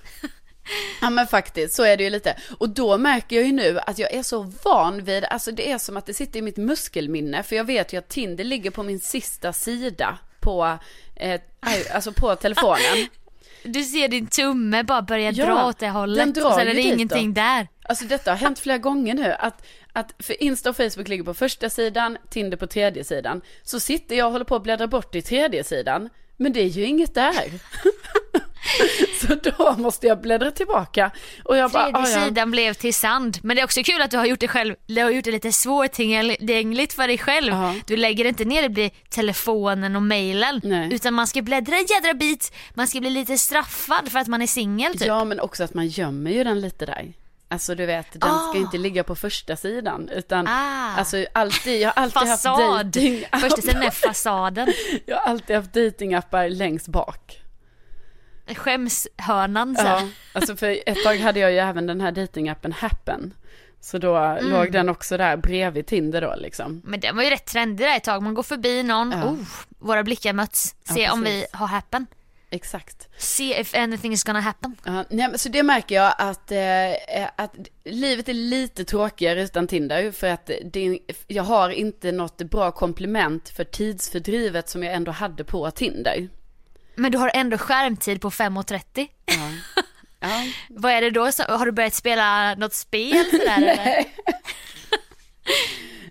[1.02, 2.36] Ja men faktiskt, så är det ju lite.
[2.58, 5.78] Och då märker jag ju nu att jag är så van vid, alltså det är
[5.78, 7.44] som att det sitter i mitt muskelminne.
[7.44, 10.78] För jag vet ju att Tinder ligger på min sista sida på,
[11.16, 11.42] eh,
[11.94, 13.08] alltså på telefonen.
[13.68, 16.68] Du ser din tumme bara börja Ja, dra åt det den hållet drar och sen
[16.68, 17.68] är det ingenting där.
[17.84, 19.32] Alltså detta har hänt flera gånger nu.
[19.40, 23.42] Att, att för Insta och Facebook ligger på första sidan, Tinder på tredje sidan.
[23.64, 26.10] Så sitter jag och håller på att bläddra bort i tredje sidan.
[26.38, 27.52] Men det är ju inget där.
[29.28, 31.12] så då måste jag bläddra tillbaka.
[31.44, 32.26] Och jag bara, Tredje ah, ja.
[32.26, 33.38] sidan blev till sand.
[33.44, 35.32] Men det är också kul att du har gjort det själv, du har gjort det
[35.32, 37.54] lite svårtillgängligt för dig själv.
[37.54, 37.76] Ja.
[37.88, 40.04] Du lägger inte ner det blir telefonen och.
[40.64, 40.94] Nej.
[40.94, 44.42] Utan man ska bläddra en jädra bit, man ska bli lite straffad för att man
[44.42, 45.08] är singel typ.
[45.08, 47.14] Ja, men också att man gömmer ju den lite där.
[47.48, 48.50] Alltså du vet, den Ah.
[48.50, 50.10] ska inte ligga på första sidan.
[50.10, 50.96] Utan Ah.
[50.98, 52.52] alltså alltid, jag har alltid Fasad.
[52.52, 54.74] haft dating Första sidan är fasaden.
[55.06, 57.42] Jag har alltid haft datingappar längst bak.
[58.56, 59.86] Skämshörnan så.
[59.86, 63.34] Ja, alltså för ett tag hade jag ju även den här datingappen Happen.
[63.82, 64.50] Så då Mm.
[64.52, 66.82] låg den också där bredvid Tinder då liksom.
[66.86, 68.24] Men den var ju rätt trendig där ett tag.
[68.24, 69.26] Man går förbi någon, Ja.
[69.26, 69.38] oh,
[69.80, 70.76] våra blickar möts.
[70.84, 72.06] Se Ja, om vi har happen.
[72.50, 73.08] Exakt.
[73.18, 74.76] See if anything is gonna happen.
[74.86, 79.68] Ja, nej, men så det märker jag att, eh, att livet är lite tråkigare utan
[79.68, 80.12] Tinder.
[80.12, 85.44] För att det, jag har inte något bra komplement för tidsfördrivet som jag ändå hade
[85.44, 86.30] på Tinder.
[86.96, 89.08] Men du har ändå skärmtid på 5.30.
[89.26, 89.34] Ja.
[90.20, 90.44] Ja.
[90.70, 91.22] Vad är det då?
[91.48, 94.06] Har du börjat spela något spel sådär eller?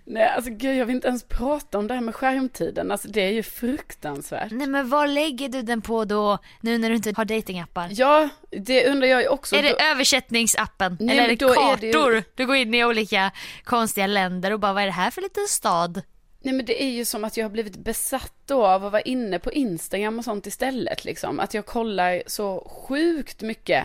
[0.07, 0.27] Nej.
[0.27, 2.91] Alltså gud, jag vill inte ens prata om det här med skärmtiden.
[2.91, 4.51] Alltså det är ju fruktansvärt.
[4.51, 7.87] Nej men vad lägger du den på då nu när du inte har datingappar?
[7.91, 8.29] Ja,
[8.65, 9.55] det undrar jag ju också.
[9.55, 10.97] Är det Då- översättningsappen?
[10.99, 12.11] Nej, eller är det då är kartor?
[12.11, 13.31] det ju- Du går in i olika
[13.63, 16.01] konstiga länder och bara vad är det här för liten stad?
[16.45, 19.01] Nej men det är ju som att jag har blivit besatt då av att vara
[19.01, 21.39] inne på Instagram och sånt istället liksom.
[21.39, 23.83] Att jag kollar så sjukt mycket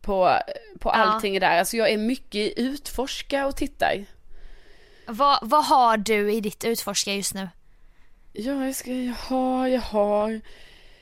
[0.00, 0.38] på,
[0.78, 1.58] på allting där.
[1.58, 4.04] Alltså jag är mycket i utforska och tittar.
[5.06, 7.48] Vad, vad har du i ditt utforska just nu?
[8.32, 10.40] Ja, jag ska, jag har, jag har.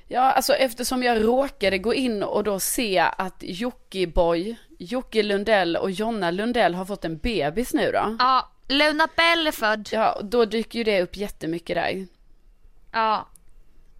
[0.09, 5.91] Ja, alltså eftersom jag råkade gå in och då se att Jockiboi, Jocke Lundell och
[5.91, 8.17] Jonna Lundell har fått en bebis nu då.
[8.19, 9.89] Ja, Luna Bell är född.
[9.93, 12.07] Ja, då dyker ju det upp jättemycket där.
[12.93, 13.29] Ja,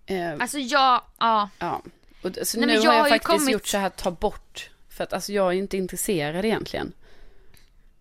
[0.07, 1.49] Eh, alltså jag, ja.
[1.59, 1.83] Ja,
[2.23, 4.71] och, så Nej, men nu jag har jag faktiskt kommit- gjort så här, ta bort.
[4.89, 6.93] För att alltså jag är ju inte intresserad egentligen.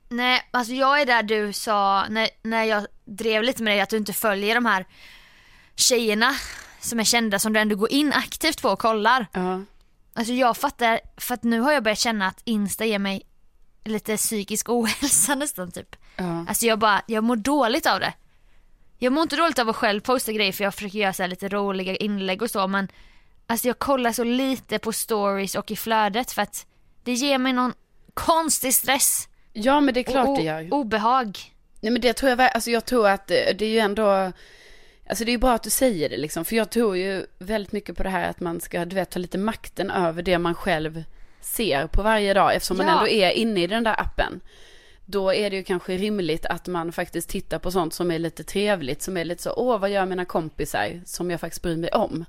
[0.09, 3.89] Nej, alltså jag är där du sa när, när jag drev lite med dig att
[3.89, 4.86] du inte följer de här
[5.76, 6.36] tjejerna
[6.80, 9.28] som är kända som du ändå går in aktivt på och kollar.
[9.34, 9.61] Ja,
[10.14, 13.22] Alltså jag fattar, för att nu har jag börjat känna att Insta ger mig
[13.86, 15.96] lite psykisk ohälsa nästan typ.
[16.16, 18.14] ja, Alltså jag bara, jag mår dåligt av det.
[18.98, 21.28] Jag mår inte dåligt av att själv posta grejer för jag försöker göra så här
[21.28, 22.88] lite roliga inlägg och så men
[23.48, 26.66] Alltså jag kollar så lite på stories och i flödet för att
[27.04, 27.74] det ger mig någon
[28.14, 29.28] konstig stress.
[29.54, 30.74] ja men det är klart och, det gör.
[30.74, 31.38] obehag.
[31.82, 34.32] Nej men det tror jag, alltså jag tror att det det är ju ändå,
[35.10, 36.46] alltså det är ju bra att du säger det liksom.
[36.46, 39.20] För jag tror ju väldigt mycket på det här att man ska, du vet, ta
[39.20, 41.04] lite makten över det man själv
[41.44, 42.56] ser på varje dag.
[42.56, 42.94] Eftersom man Ja.
[42.94, 44.39] ändå är inne i den där appen.
[45.06, 48.44] Då är det ju kanske rimligt att man faktiskt tittar på sånt som är lite
[48.44, 49.02] trevligt.
[49.02, 52.26] Som är lite så, åh vad gör mina kompisar som jag faktiskt bryr mig om.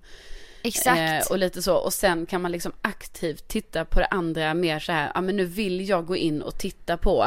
[0.63, 1.27] Exakt.
[1.27, 1.75] Eh, och lite så.
[1.77, 5.37] Och sen kan man liksom aktivt titta på det andra mer så här, ja men
[5.37, 7.27] nu vill jag gå in och titta på,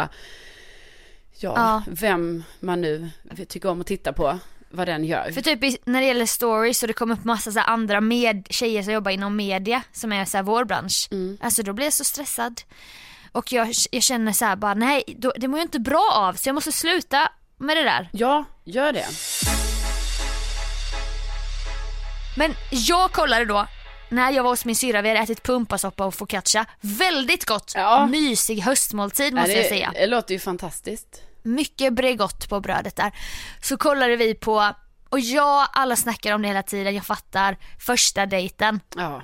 [1.40, 1.84] ja, Ja.
[1.88, 3.10] vem man nu
[3.48, 5.32] tycker om att titta på, vad den gör.
[5.32, 8.47] För typ i- när det gäller stories så det kommer upp massa så andra med,
[8.49, 11.07] tjejer som jobbar inom media som är så här vår bransch.
[11.11, 11.38] Mm.
[11.41, 12.61] Alltså då blir jag så stressad.
[13.32, 16.34] Och jag, jag känner så här bara nej då, det mår jag inte bra av
[16.34, 18.09] så jag måste sluta med det där.
[18.13, 19.05] Ja, gör det.
[22.38, 23.68] Men jag kollade då
[24.09, 26.65] när jag var hos min syrra, vi hade ätit pumpasoppa och focaccia.
[26.82, 27.72] Väldigt gott!
[27.76, 28.05] Ja.
[28.07, 29.91] Mysig höstmåltid måste Ja, jag det, säga.
[29.95, 31.22] det låter ju fantastiskt.
[31.48, 33.12] Mycket Bregott på brödet där.
[33.62, 34.74] Så kollade vi på,
[35.10, 37.58] och ja, alla snackar om det hela tiden, jag fattar.
[37.80, 38.80] Första dejten.
[38.95, 39.22] Ja.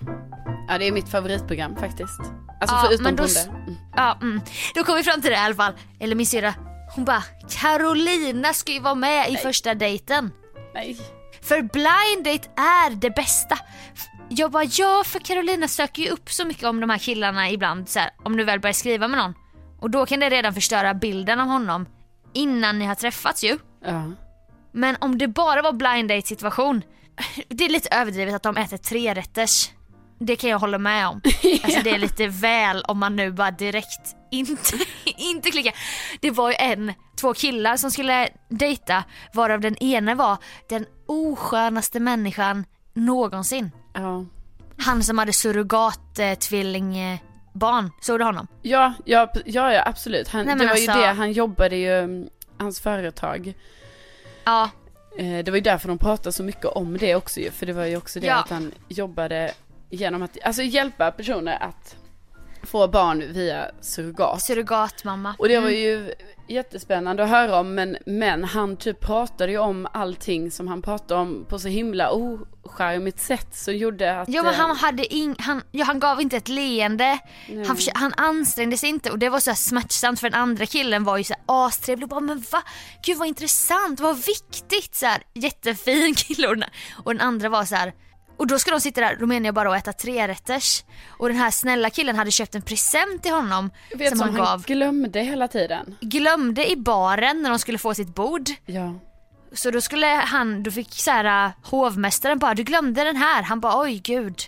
[0.67, 2.19] ja, det är mitt favoritprogram faktiskt.
[2.61, 3.75] Alltså Ja, förutom men då Mm.
[3.95, 4.41] Ja, mm.
[4.75, 5.73] Då kom vi fram till det i alla fall.
[5.99, 6.53] Eller min syrra,
[6.95, 7.23] hon bara
[7.61, 10.31] Carolina ska ju vara med i första dejten.
[10.73, 10.97] Nej.
[11.41, 13.59] För blind date är det bästa.
[14.29, 17.89] Jag bara ja, för Carolina söker ju upp så mycket om de här killarna ibland
[17.89, 19.33] så här, om du väl börjar skriva med någon.
[19.79, 21.85] Och då kan det redan förstöra bilden av honom
[22.33, 23.59] innan ni har träffats ju.
[23.85, 24.11] Ja.
[24.71, 26.81] Men om det bara var blind date situation,
[27.47, 29.71] det är lite överdrivet att de äter tre rätters.
[30.19, 31.21] Det kan jag hålla med om.
[31.63, 35.73] Alltså det är lite väl om man nu bara direkt inte, inte klickar.
[36.21, 39.03] Det var ju en, två killar som skulle dejta
[39.33, 40.37] varav den ena var
[40.69, 43.71] den oskönaste människan någonsin.
[43.93, 44.25] Ja.
[44.77, 45.33] Han som hade
[47.53, 48.47] surrogat-tvillingbarn, såg du honom?
[48.61, 50.27] Ja, ja, ja, ja absolut.
[50.27, 53.53] Han, Nej, det var ju alltså- det, han jobbade ju, mm, hans företag.
[54.43, 54.69] Ja,
[55.17, 57.51] Eh, Det var ju därför de pratade så mycket om det också ju.
[57.51, 58.35] För det var ju också det Ja.
[58.39, 59.51] att han jobbade
[59.89, 61.95] genom att, alltså hjälpa personer att
[62.63, 64.41] få barn via surrogat.
[64.41, 65.35] Surrogatmamma.
[65.39, 65.79] Och det var Mm.
[65.81, 66.13] ju
[66.47, 71.21] jättespännande att höra om men, men han typ pratade ju om allting som han pratade
[71.21, 74.29] om på så himla ocharmigt sätt så gjorde att...
[74.29, 77.91] Ja men eh, han hade ing, han, ja, han gav inte ett leende, han, försö-
[77.95, 81.17] han ansträngde sig inte och det var så här smärtsamt för den andra killen var
[81.17, 82.63] ju så här astrevlig och bara men va?
[83.05, 86.47] Gud vad intressant, vad viktigt så här, jättefin kille
[87.03, 87.93] och den andra var så här
[88.43, 91.37] och då ska de sitta där, då menar jag bara att äta trerätters och den
[91.37, 94.45] här snälla killen hade köpt en present till honom jag vet som som han han
[94.45, 94.63] gav.
[94.65, 95.95] glömde hela tiden.
[96.01, 98.93] Glömde i baren när de skulle få sitt bord Ja.
[99.53, 103.43] så då skulle han, då fick så här, äh, hovmästaren bara du glömde den här.
[103.43, 104.41] Han bara oj gud.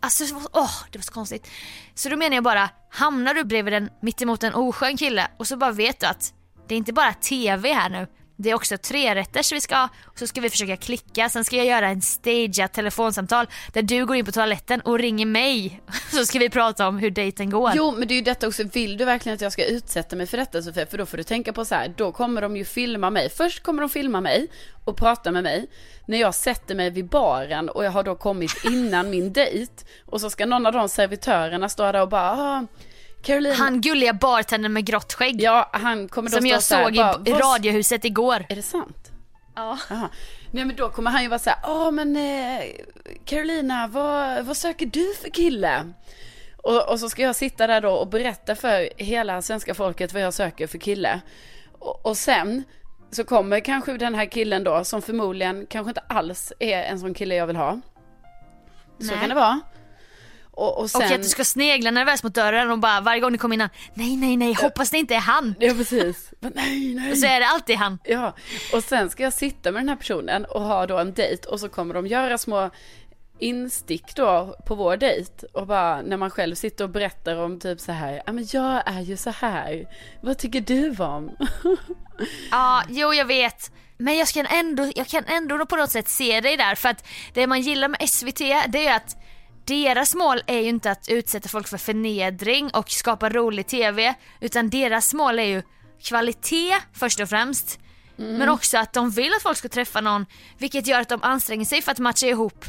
[0.00, 1.46] Alltså så- åh det var så konstigt.
[1.94, 5.56] Så då menar jag bara, hamnar du bredvid en mittemot en oskön kille och så
[5.56, 6.32] bara vet du att
[6.68, 8.06] det är inte bara TV här nu.
[8.40, 11.28] Det är också trerätters vi ska ha och så ska vi försöka klicka.
[11.28, 15.26] Sen ska jag göra en stageat telefonsamtal där du går in på toaletten och ringer
[15.26, 15.80] mig.
[16.10, 17.72] Så ska vi prata om hur dejten går.
[17.74, 20.26] Jo men det är ju detta också, vill du verkligen att jag ska utsätta mig
[20.26, 20.86] för detta Sofia?
[20.86, 23.30] För då får du tänka på så här, då kommer de ju filma mig.
[23.30, 24.48] Först kommer de filma mig
[24.84, 25.66] och prata med mig.
[26.06, 29.72] När jag sätter mig vid baren och jag har då kommit innan min dejt.
[30.06, 32.66] Och så ska någon av de servitörerna stå där och bara, ah,
[33.22, 33.54] Caroline.
[33.54, 35.42] Han gulliga bartendern med grått skägg.
[35.42, 38.44] Ja, han kommer då som jag såg i, bara, i "Vad- radiohuset igår.
[38.48, 39.10] Är det sant?
[39.56, 39.78] Ja.
[39.90, 40.08] Aha.
[40.50, 42.64] Nej men då kommer han ju vara så här, ja men eh,
[43.24, 45.92] Carolina, vad, vad söker du för kille?
[46.56, 50.22] Och, och så ska jag sitta där då och berätta för hela svenska folket vad
[50.22, 51.20] jag söker för kille.
[51.78, 52.64] Och, och sen
[53.10, 57.14] så kommer kanske den här killen då, som förmodligen kanske inte alls är en sån
[57.14, 57.80] kille jag vill ha.
[58.98, 59.16] Så Nej.
[59.20, 59.60] kan det vara.
[60.58, 61.02] Och, och sen...
[61.02, 63.68] Och att du ska snegla nervöst mot dörren och bara varje gång du kommer innan,
[63.94, 65.54] nej nej nej hoppas det inte är han.
[65.60, 66.32] Ja precis.
[66.40, 67.12] Men nej nej.
[67.12, 67.98] Och så är det alltid han.
[68.04, 68.34] Ja,
[68.72, 71.60] och sen ska jag sitta med den här personen och ha då en dejt och
[71.60, 72.70] så kommer de göra små
[73.38, 77.80] instick då på vår dejt och bara när man själv sitter och berättar om typ
[77.80, 79.86] så här, ja men jag är ju så här,
[80.20, 81.36] vad tycker du om?
[82.50, 83.72] Ja, jo jag vet.
[83.98, 87.06] Men jag kan, ändå, jag kan ändå på något sätt se dig där för att
[87.34, 88.38] det man gillar med SVT
[88.68, 89.16] det är att
[89.68, 94.70] deras mål är ju inte att utsätta folk för förnedring och skapa rolig TV utan
[94.70, 95.62] deras mål är ju
[96.02, 97.78] kvalitet först och främst
[98.16, 100.26] men också att de vill att folk ska träffa någon
[100.58, 102.64] vilket gör att de anstränger sig för att matcha ihop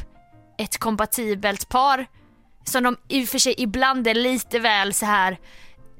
[0.58, 2.06] ett kompatibelt par
[2.64, 5.38] som de i och för sig ibland är lite väl så här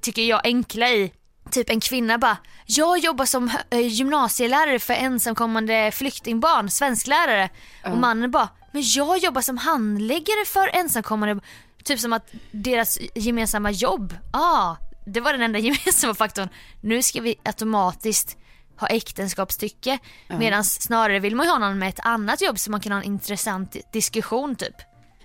[0.00, 1.12] tycker jag enkla i.
[1.50, 2.36] Typ en kvinna bara,
[2.66, 7.50] jag jobbar som eh, gymnasielärare för ensamkommande flyktingbarn, svensklärare.
[7.84, 11.40] Och mannen bara, men jag jobbar som handläggare för ensamkommande.
[11.84, 16.48] Typ som att deras gemensamma jobb, ah, det var den enda gemensamma faktorn.
[16.80, 18.36] Nu ska vi automatiskt
[18.76, 19.98] ha äktenskapstycke.
[20.38, 22.98] Medan snarare vill man ju ha någon med ett annat jobb så man kan ha
[22.98, 24.74] en intressant diskussion typ.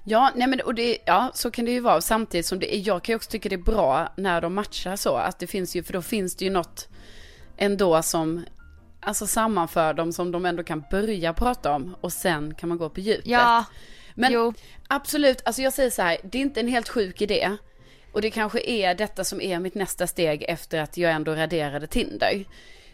[0.07, 2.87] Ja, nej men och det, ja så kan det ju vara samtidigt som det är,
[2.87, 5.75] jag kan ju också tycka det är bra när de matchar så, att det finns
[5.75, 6.87] ju, för då finns det ju något
[7.57, 8.45] ändå som,
[9.05, 12.89] alltså sammanför dem som de ändå kan börja prata om och sen kan man gå
[12.89, 13.27] på djupet.
[13.27, 13.65] Ja,
[14.15, 14.53] Men jo.
[14.87, 17.57] absolut, alltså jag säger så här, det är inte en helt sjuk idé.
[18.11, 21.87] Och det kanske är detta som är mitt nästa steg efter att jag ändå raderade
[21.87, 22.45] Tinder.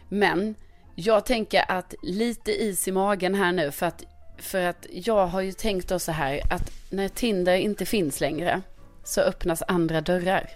[0.08, 0.54] Men
[0.94, 4.04] jag tänker att lite is i magen här nu för att,
[4.38, 8.62] för att jag har ju tänkt då så här att när Tinder inte finns längre
[9.04, 10.50] så öppnas andra dörrar.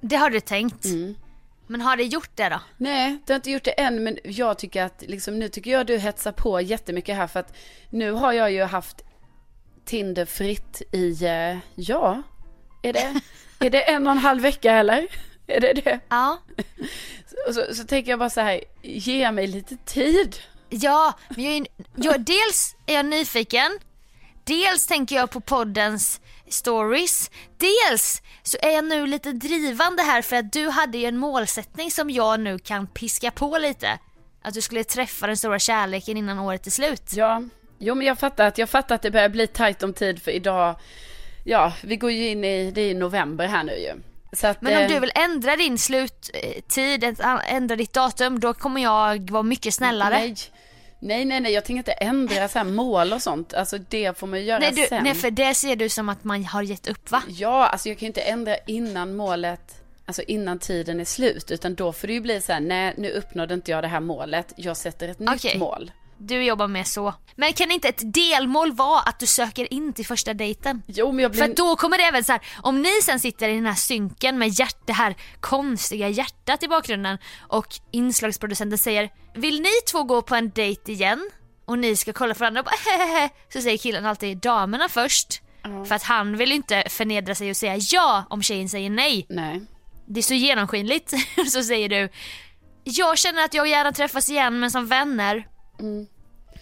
[0.00, 0.84] Det har du tänkt.
[0.84, 1.14] Mm.
[1.68, 2.60] Men har det gjort det då?
[2.76, 5.86] Nej, det har inte gjort det än, men jag tycker att liksom, nu tycker jag
[5.86, 7.56] du hetsar på jättemycket här för att
[7.90, 9.04] nu har jag ju haft
[9.84, 12.22] Tinder fritt i, eh, ja,
[12.82, 13.20] är det,
[13.66, 15.06] är det en och en halv vecka eller?
[15.46, 16.00] Är det det?
[16.08, 16.38] Ja.
[17.48, 20.36] Och så, så tänker jag bara så här, ge mig lite tid.
[20.68, 21.66] Ja, men jag är,
[21.96, 23.78] jag, dels är jag nyfiken,
[24.44, 26.20] dels tänker jag på poddens
[26.52, 31.18] stories, dels så är jag nu lite drivande här för att du hade ju en
[31.18, 33.98] målsättning som jag nu kan piska på lite.
[34.42, 37.12] Att du skulle träffa den stora kärleken innan året är slut.
[37.14, 37.42] Ja,
[37.78, 40.30] jo men jag fattar att, jag fattar att det börjar bli tajt om tid för
[40.30, 40.76] idag,
[41.44, 43.92] ja, vi går ju in i, det är november här nu ju.
[44.42, 49.30] Att, Men om eh, du vill ändra din sluttid, ändra ditt datum, då kommer jag
[49.30, 50.18] vara mycket snällare.
[50.18, 50.36] Nej.
[51.00, 53.54] Nej, nej, nej, jag tänker inte ändra så här mål och sånt.
[53.54, 55.04] Alltså det får man ju göra Nej, du, sen.
[55.04, 57.22] nej, för det ser du som att man har gett upp va?
[57.28, 61.50] Ja, alltså jag kan ju inte ändra innan målet, alltså innan tiden är slut.
[61.50, 64.00] Utan då får det ju bli så här, nej nu uppnådde inte jag det här
[64.00, 64.52] målet.
[64.56, 65.58] Jag sätter ett nytt Okej.
[65.58, 65.90] mål.
[66.18, 67.14] Du jobbar med så.
[67.36, 70.82] Men kan inte ett delmål vara att du söker in till första dejten?
[70.86, 71.42] Jo, men jag blir...
[71.42, 74.38] För då kommer det även så här, om ni sen sitter i den här synken
[74.38, 80.22] med hjärt, det här konstiga hjärtat i bakgrunden och inslagsproducenten säger Vill ni två gå
[80.22, 81.30] på en dejt igen?
[81.64, 85.42] Och ni ska kolla på varandra och bara hehehe Så säger killen alltid damerna först
[85.88, 89.26] För att han vill inte förnedra sig och säga ja om tjejen säger nej.
[89.28, 89.60] Nej.
[90.06, 91.12] Det är så genomskinligt.
[91.52, 92.08] så säger du,
[92.84, 95.46] jag känner att jag gärna träffas igen men som vänner.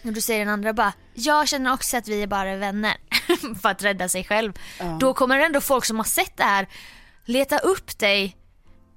[0.04, 2.96] Och då säger den andra bara, jag känner också att vi är bara vänner.
[3.62, 4.52] för att rädda sig själv.
[5.00, 6.66] Då kommer ändå folk som har sett det här
[7.24, 8.36] leta upp dig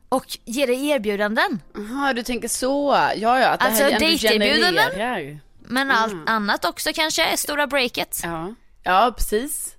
[0.10, 1.62] och ge dig erbjudanden.
[1.76, 2.92] Jaha, du tänker så.
[3.16, 4.92] Ja, ja, att Alltså, det här ändå dejterbjudanden?
[4.92, 5.40] genererar.
[5.60, 8.20] Men allt annat också kanske stora breaket.
[8.24, 8.54] Ja.
[8.84, 9.76] ja, precis.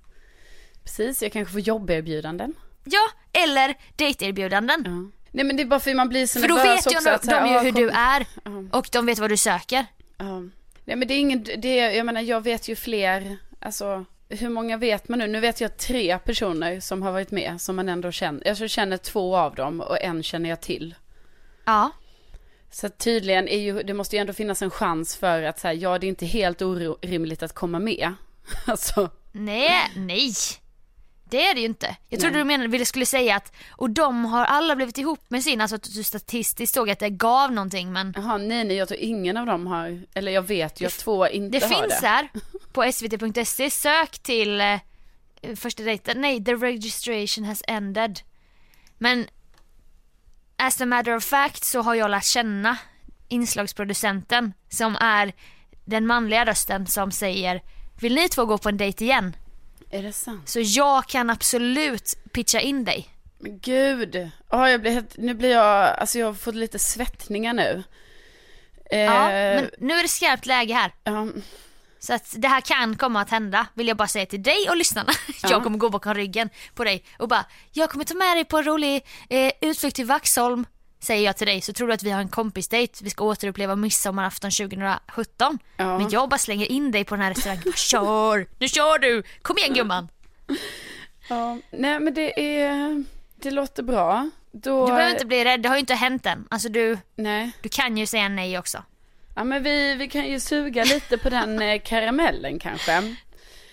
[0.83, 2.53] Precis, jag kanske får jobberbjudanden.
[2.83, 5.11] Ja, eller dejterbjudanden.
[5.31, 7.23] Nej men det är bara för man blir så För då vet ju de, att
[7.23, 8.25] de ju ja, hur kom- du är
[8.71, 9.85] och de vet vad du söker.
[10.21, 10.39] Ja.
[10.85, 14.49] Nej men det är ingen, det är, jag menar jag vet ju fler, alltså hur
[14.49, 15.27] många vet man nu?
[15.27, 18.97] Nu vet jag tre personer som har varit med som man ändå känner, jag känner
[18.97, 20.95] två av dem och en känner jag till.
[21.65, 21.91] Ja.
[22.71, 25.97] Så tydligen är ju, det måste ju ändå finnas en chans för att säga, ja
[25.97, 28.13] det är inte helt orimligt att komma med.
[28.65, 30.33] Alltså, Nej, nej.
[31.31, 31.95] Det är det ju inte.
[32.09, 35.43] Jag trodde du menade, ville skulle säga att, och de har alla blivit ihop med
[35.43, 38.87] sin, alltså att du statistiskt såg att det gav någonting men jaha nej nej jag
[38.87, 42.01] tror ingen av dem har, eller jag vet ju att två inte det har finns
[42.01, 42.07] det.
[42.07, 42.29] här
[42.71, 44.79] på svt.se, sök till eh,
[45.55, 48.19] första dejten, nej the registration has ended.
[48.97, 49.27] Men
[50.55, 52.77] as a matter of fact så har jag lärt känna
[53.27, 55.33] inslagsproducenten som är
[55.85, 57.61] den manliga rösten som säger
[58.01, 59.35] vill ni två gå på en dejt igen?
[59.91, 60.49] Är det sant?
[60.49, 63.09] Så jag kan absolut pitcha in dig.
[63.39, 67.53] Men gud, ja jag blir helt, nu blir jag, alltså jag har fått lite svettningar
[67.53, 67.83] nu.
[68.91, 70.91] Eh, Ja, men nu är det skarpt läge här.
[71.03, 71.27] ja,
[71.99, 74.77] Så att det här kan komma att hända, vill jag bara säga till dig och
[74.77, 75.11] lyssnarna.
[75.43, 78.57] Jag kommer gå bakom ryggen på dig och bara, jag kommer ta med dig på
[78.57, 80.65] en rolig eh, utflykt till Vaxholm.
[81.03, 83.75] Säger jag till dig så tror du att vi har en kompisdejt, vi ska återuppleva
[83.75, 85.59] midsommarafton 2017.
[85.77, 85.97] Ja.
[85.97, 89.23] Men jag bara slänger in dig på den här restaurangen, bara, kör, nu kör du,
[89.41, 90.07] kom igen gumman.
[91.29, 93.03] ja, nej men det är,
[93.35, 94.29] det låter bra.
[94.51, 96.47] Då, Du behöver inte bli rädd, det har ju inte hänt än.
[96.49, 97.51] Alltså du, nej.
[97.61, 98.83] du kan ju säga nej också.
[99.35, 103.15] Ja men vi, vi kan ju suga lite på den eh, karamellen kanske.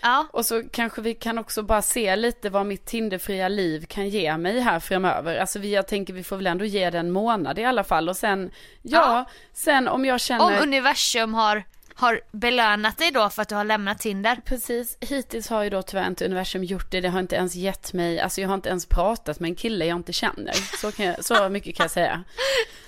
[0.01, 4.09] Ja, Och så kanske vi kan också bara se lite vad mitt Tinderfria liv kan
[4.09, 5.37] ge mig här framöver.
[5.37, 8.09] Alltså vi, jag tänker vi får väl ändå ge det en månad i alla fall
[8.09, 8.51] och sen,
[8.83, 9.25] ja, Ja.
[9.53, 13.65] sen om jag om känner, universum har, har belönat dig då för att du har
[13.65, 14.37] lämnat Tinder.
[14.45, 17.93] precis, hittills har ju då tyvärr inte universum gjort det, det har inte ens gett
[17.93, 20.53] mig, alltså jag har inte ens pratat med en kille jag inte känner.
[20.53, 22.25] Så, jag, så mycket kan jag säga.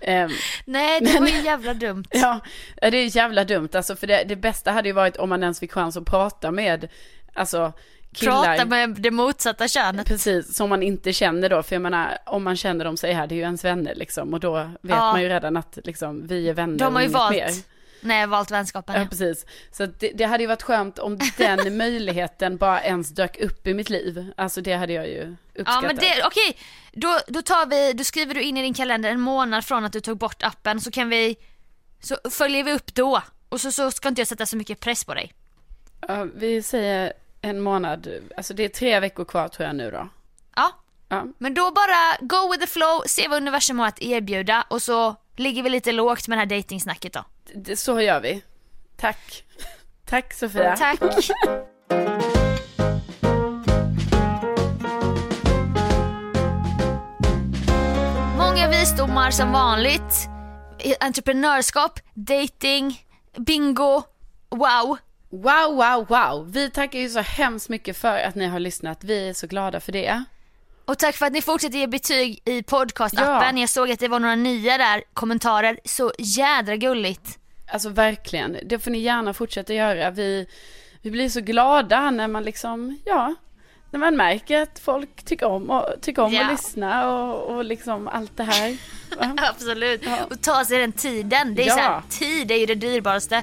[0.00, 0.30] Ehm,
[0.64, 2.04] Nej, det var ju jävla dumt.
[2.10, 2.40] Ja,
[2.80, 5.60] det är jävla dumt alltså för det, det bästa hade ju varit om man ens
[5.60, 6.88] fick chans att prata med,
[7.32, 7.72] alltså
[8.14, 8.42] killar.
[8.44, 10.06] Prata med det motsatta könet.
[10.06, 13.26] Precis, som man inte känner då, för jag menar om man känner dem så är
[13.26, 15.12] det ju ens vänner liksom och då vet Ja.
[15.12, 17.50] man ju redan att liksom vi är vänner De har ju valt, mer.
[18.00, 18.94] Nej valt vänskapen.
[18.94, 19.06] Ja, Ja.
[19.08, 19.46] precis.
[19.72, 23.74] Så det, det hade ju varit skönt om den möjligheten bara ens dök upp i
[23.74, 24.32] mitt liv.
[24.36, 25.82] Alltså det hade jag ju Ja uppskattat.
[25.82, 26.56] men det, okej,
[26.92, 29.92] då, då tar vi, då skriver du in i din kalender en månad från att
[29.92, 31.36] du tog bort appen så kan vi,
[32.00, 33.22] så följer vi upp då.
[33.48, 35.32] Och så, så ska inte jag sätta så mycket press på dig.
[36.08, 40.08] Ja, vi säger en månad, alltså det är tre veckor kvar tror jag nu då.
[40.56, 40.72] Ja,
[41.12, 44.82] Ja, men då bara go with the flow, se vad universum har att erbjuda och
[44.82, 47.24] så ligger vi lite lågt med det här dejtingsnacket då.
[47.54, 48.42] det, så gör vi.
[48.96, 49.44] Tack.
[50.04, 50.76] Tack Sofia.
[50.76, 51.00] Tack.
[58.38, 60.28] Många visdomar som vanligt.
[61.00, 63.06] Entreprenörskap, dating,
[63.36, 64.02] bingo,
[64.50, 64.98] wow.
[65.30, 66.52] Wow, wow, wow.
[66.52, 69.04] Vi tackar ju så hemskt mycket för att ni har lyssnat.
[69.04, 70.24] Vi är så glada för det.
[70.90, 73.56] Och tack för att ni fortsätter ge betyg i podcastappen.
[73.56, 73.60] Ja.
[73.62, 75.78] Jag såg att det var några nya där kommentarer.
[75.84, 77.38] Så jädra gulligt.
[77.72, 80.10] Alltså verkligen, det får ni gärna fortsätta göra.
[80.10, 80.46] Vi,
[81.02, 83.34] vi blir så glada när man liksom, ja,
[83.90, 86.44] när man märker att folk tycker om, och, tycker om Ja.
[86.44, 88.76] att lyssna och, och liksom allt det här.
[89.50, 90.02] Absolut.
[90.30, 91.54] Och ta sig den tiden.
[91.54, 91.74] Det är Ja.
[91.74, 93.42] så här, tid är ju det dyrbaraste.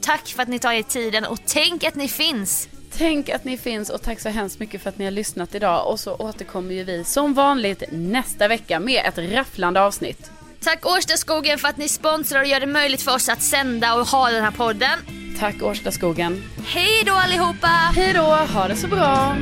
[0.00, 2.68] Tack för att ni tar er tiden och tänk att ni finns.
[2.98, 5.90] Tänk att ni finns och tack så hemskt mycket för att ni har lyssnat idag.
[5.90, 10.30] Och så återkommer ju vi som vanligt nästa vecka med ett rafflande avsnitt.
[10.60, 14.06] Tack Årstaskogen för att ni sponsrar och gör det möjligt för oss att sända och
[14.06, 14.98] ha den här podden.
[15.38, 16.42] Tack Årstaskogen.
[16.66, 17.66] Hej då allihopa!
[17.66, 19.36] Hej då, ha det så bra.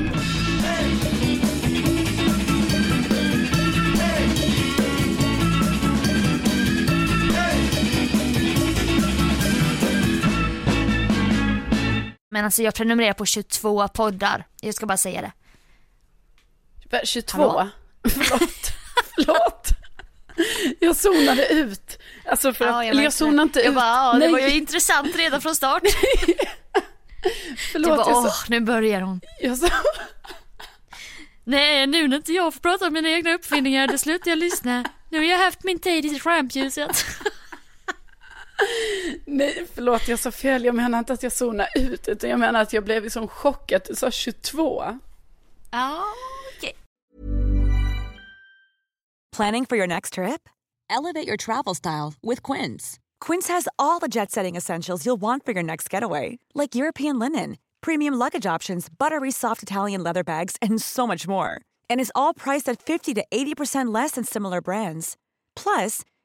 [12.35, 14.47] Men alltså jag prenumererar på 22 poddar.
[14.61, 15.33] Jag ska bara säga det.
[16.91, 17.39] Va, 22?
[17.39, 17.69] Hallå?
[18.03, 18.73] Förlåt.
[19.15, 19.69] Förlåt.
[20.81, 21.99] Jag zonade ut.
[22.27, 23.75] Alltså för att, eller jag zonade inte jag ut.
[23.75, 24.33] Bara, ja, det Nej.
[24.33, 25.83] var ju intressant redan från start.
[27.73, 29.21] Förlåt, du bara, åh, nu börjar hon.
[29.41, 29.69] jag sa...
[31.45, 34.85] Nej, nu när inte jag får prata om mina egna uppfinningar, då slutar jag lyssna.
[35.11, 37.05] Nu har jag haft min tid i rampljuset.
[39.25, 40.65] Nej, förlåt, jag sa fel.
[40.65, 43.27] Jag menar inte att jag zonade ut, utan jag menar att jag blev liksom i
[43.27, 44.85] sån chock att Du sa 22.
[44.85, 44.99] Ja,
[45.71, 46.05] ah,
[46.57, 46.73] okej.
[49.37, 50.49] Planning for your next trip?
[50.91, 52.99] Elevate your travel style with Quince.
[53.21, 57.19] Quince has all the jet setting essentials you'll want for your next getaway, like European
[57.19, 61.61] linen, premium luggage options, buttery soft Italian leather bags, and so much more.
[61.91, 65.17] And is all priced at 50 to 80% less than similar brands.
[65.57, 66.03] Plus,